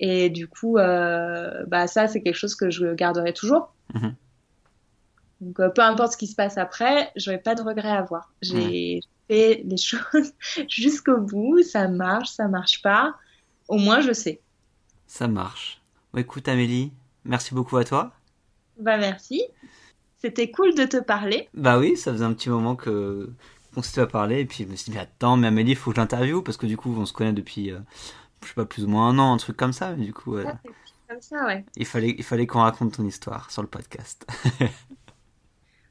[0.00, 3.74] et du coup bah ça c'est quelque chose que je garderai toujours.
[3.94, 4.14] Mhm.
[5.42, 7.98] Donc, euh, peu importe ce qui se passe après, je n'aurai pas de regret à
[7.98, 8.32] avoir.
[8.42, 10.32] J'ai fait les choses
[10.68, 13.16] jusqu'au bout, ça marche, ça marche pas.
[13.66, 14.40] Au moins, je sais.
[15.06, 15.82] Ça marche.
[16.16, 16.92] écoute, Amélie,
[17.24, 18.12] merci beaucoup à toi.
[18.78, 19.42] Bah, merci.
[20.18, 21.48] C'était cool de te parler.
[21.54, 23.28] Bah oui, ça faisait un petit moment que
[23.74, 24.40] qu'on s'était parlé.
[24.40, 26.56] Et puis, je me suis dit, attends, mais Amélie, il faut que je l'interviewe parce
[26.56, 27.80] que du coup, on se connaît depuis, euh,
[28.42, 29.96] je sais pas, plus ou moins un an, un truc comme ça.
[29.96, 30.36] Mais du coup,
[31.08, 31.64] comme ça, ouais.
[31.76, 34.24] il fallait, il fallait qu'on raconte ton histoire sur le podcast.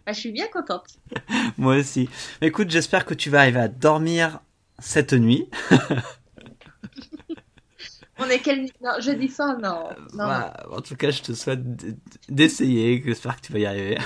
[0.05, 0.99] Ah, je suis bien contente.
[1.57, 2.09] Moi aussi.
[2.41, 4.39] Écoute, j'espère que tu vas arriver à dormir
[4.79, 5.49] cette nuit.
[8.19, 9.89] On est quel non, jeudi soir non.
[10.13, 11.61] non, bah, En tout cas, je te souhaite
[12.29, 13.01] d'essayer.
[13.03, 13.97] J'espère que tu vas y arriver.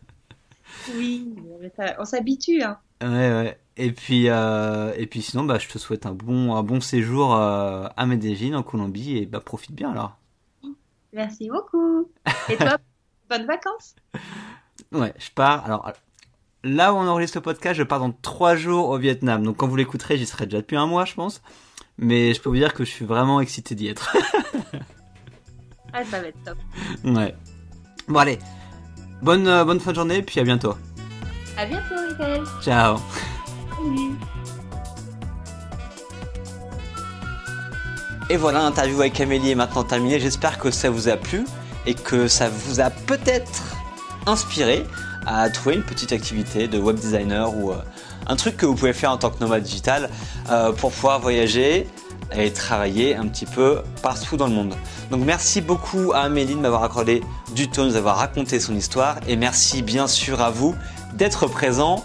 [0.96, 1.34] oui,
[1.98, 2.62] on s'habitue.
[2.62, 2.78] Hein.
[3.02, 3.58] Ouais, ouais.
[3.76, 7.36] Et puis, euh, et puis sinon, bah, je te souhaite un bon, un bon séjour
[7.36, 10.16] euh, à Medellin, en Colombie, et bah, profite bien alors.
[11.12, 12.10] Merci beaucoup.
[12.48, 12.78] Et toi,
[13.28, 13.96] bonnes vacances.
[14.92, 15.64] Ouais, je pars.
[15.64, 15.92] Alors,
[16.64, 19.42] là où on enregistre le podcast, je pars dans trois jours au Vietnam.
[19.42, 21.42] Donc, quand vous l'écouterez, j'y serai déjà depuis un mois, je pense.
[21.98, 24.16] Mais je peux vous dire que je suis vraiment excité d'y être.
[25.92, 26.58] ah, ça va être top.
[27.04, 27.34] Ouais.
[28.08, 28.38] Bon, allez.
[29.22, 30.74] Bonne, euh, bonne fin de journée, puis à bientôt.
[31.56, 32.44] À bientôt, Michael.
[32.62, 32.98] Ciao.
[38.28, 40.20] Et voilà, l'interview avec Amélie est maintenant terminée.
[40.20, 41.44] J'espère que ça vous a plu
[41.86, 43.76] et que ça vous a peut-être
[44.26, 44.84] inspiré
[45.26, 47.76] à trouver une petite activité de web designer ou euh,
[48.26, 50.10] un truc que vous pouvez faire en tant que nomade digital
[50.50, 51.88] euh, pour pouvoir voyager
[52.34, 54.74] et travailler un petit peu partout dans le monde.
[55.10, 57.22] Donc merci beaucoup à Amélie de m'avoir accordé
[57.54, 60.74] du temps, de nous avoir raconté son histoire et merci bien sûr à vous
[61.14, 62.04] d'être présent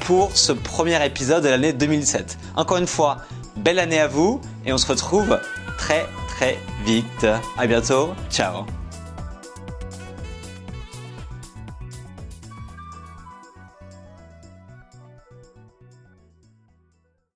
[0.00, 2.38] pour ce premier épisode de l'année 2017.
[2.56, 3.18] Encore une fois,
[3.56, 5.38] belle année à vous et on se retrouve
[5.78, 7.26] très très vite.
[7.56, 8.66] À bientôt, ciao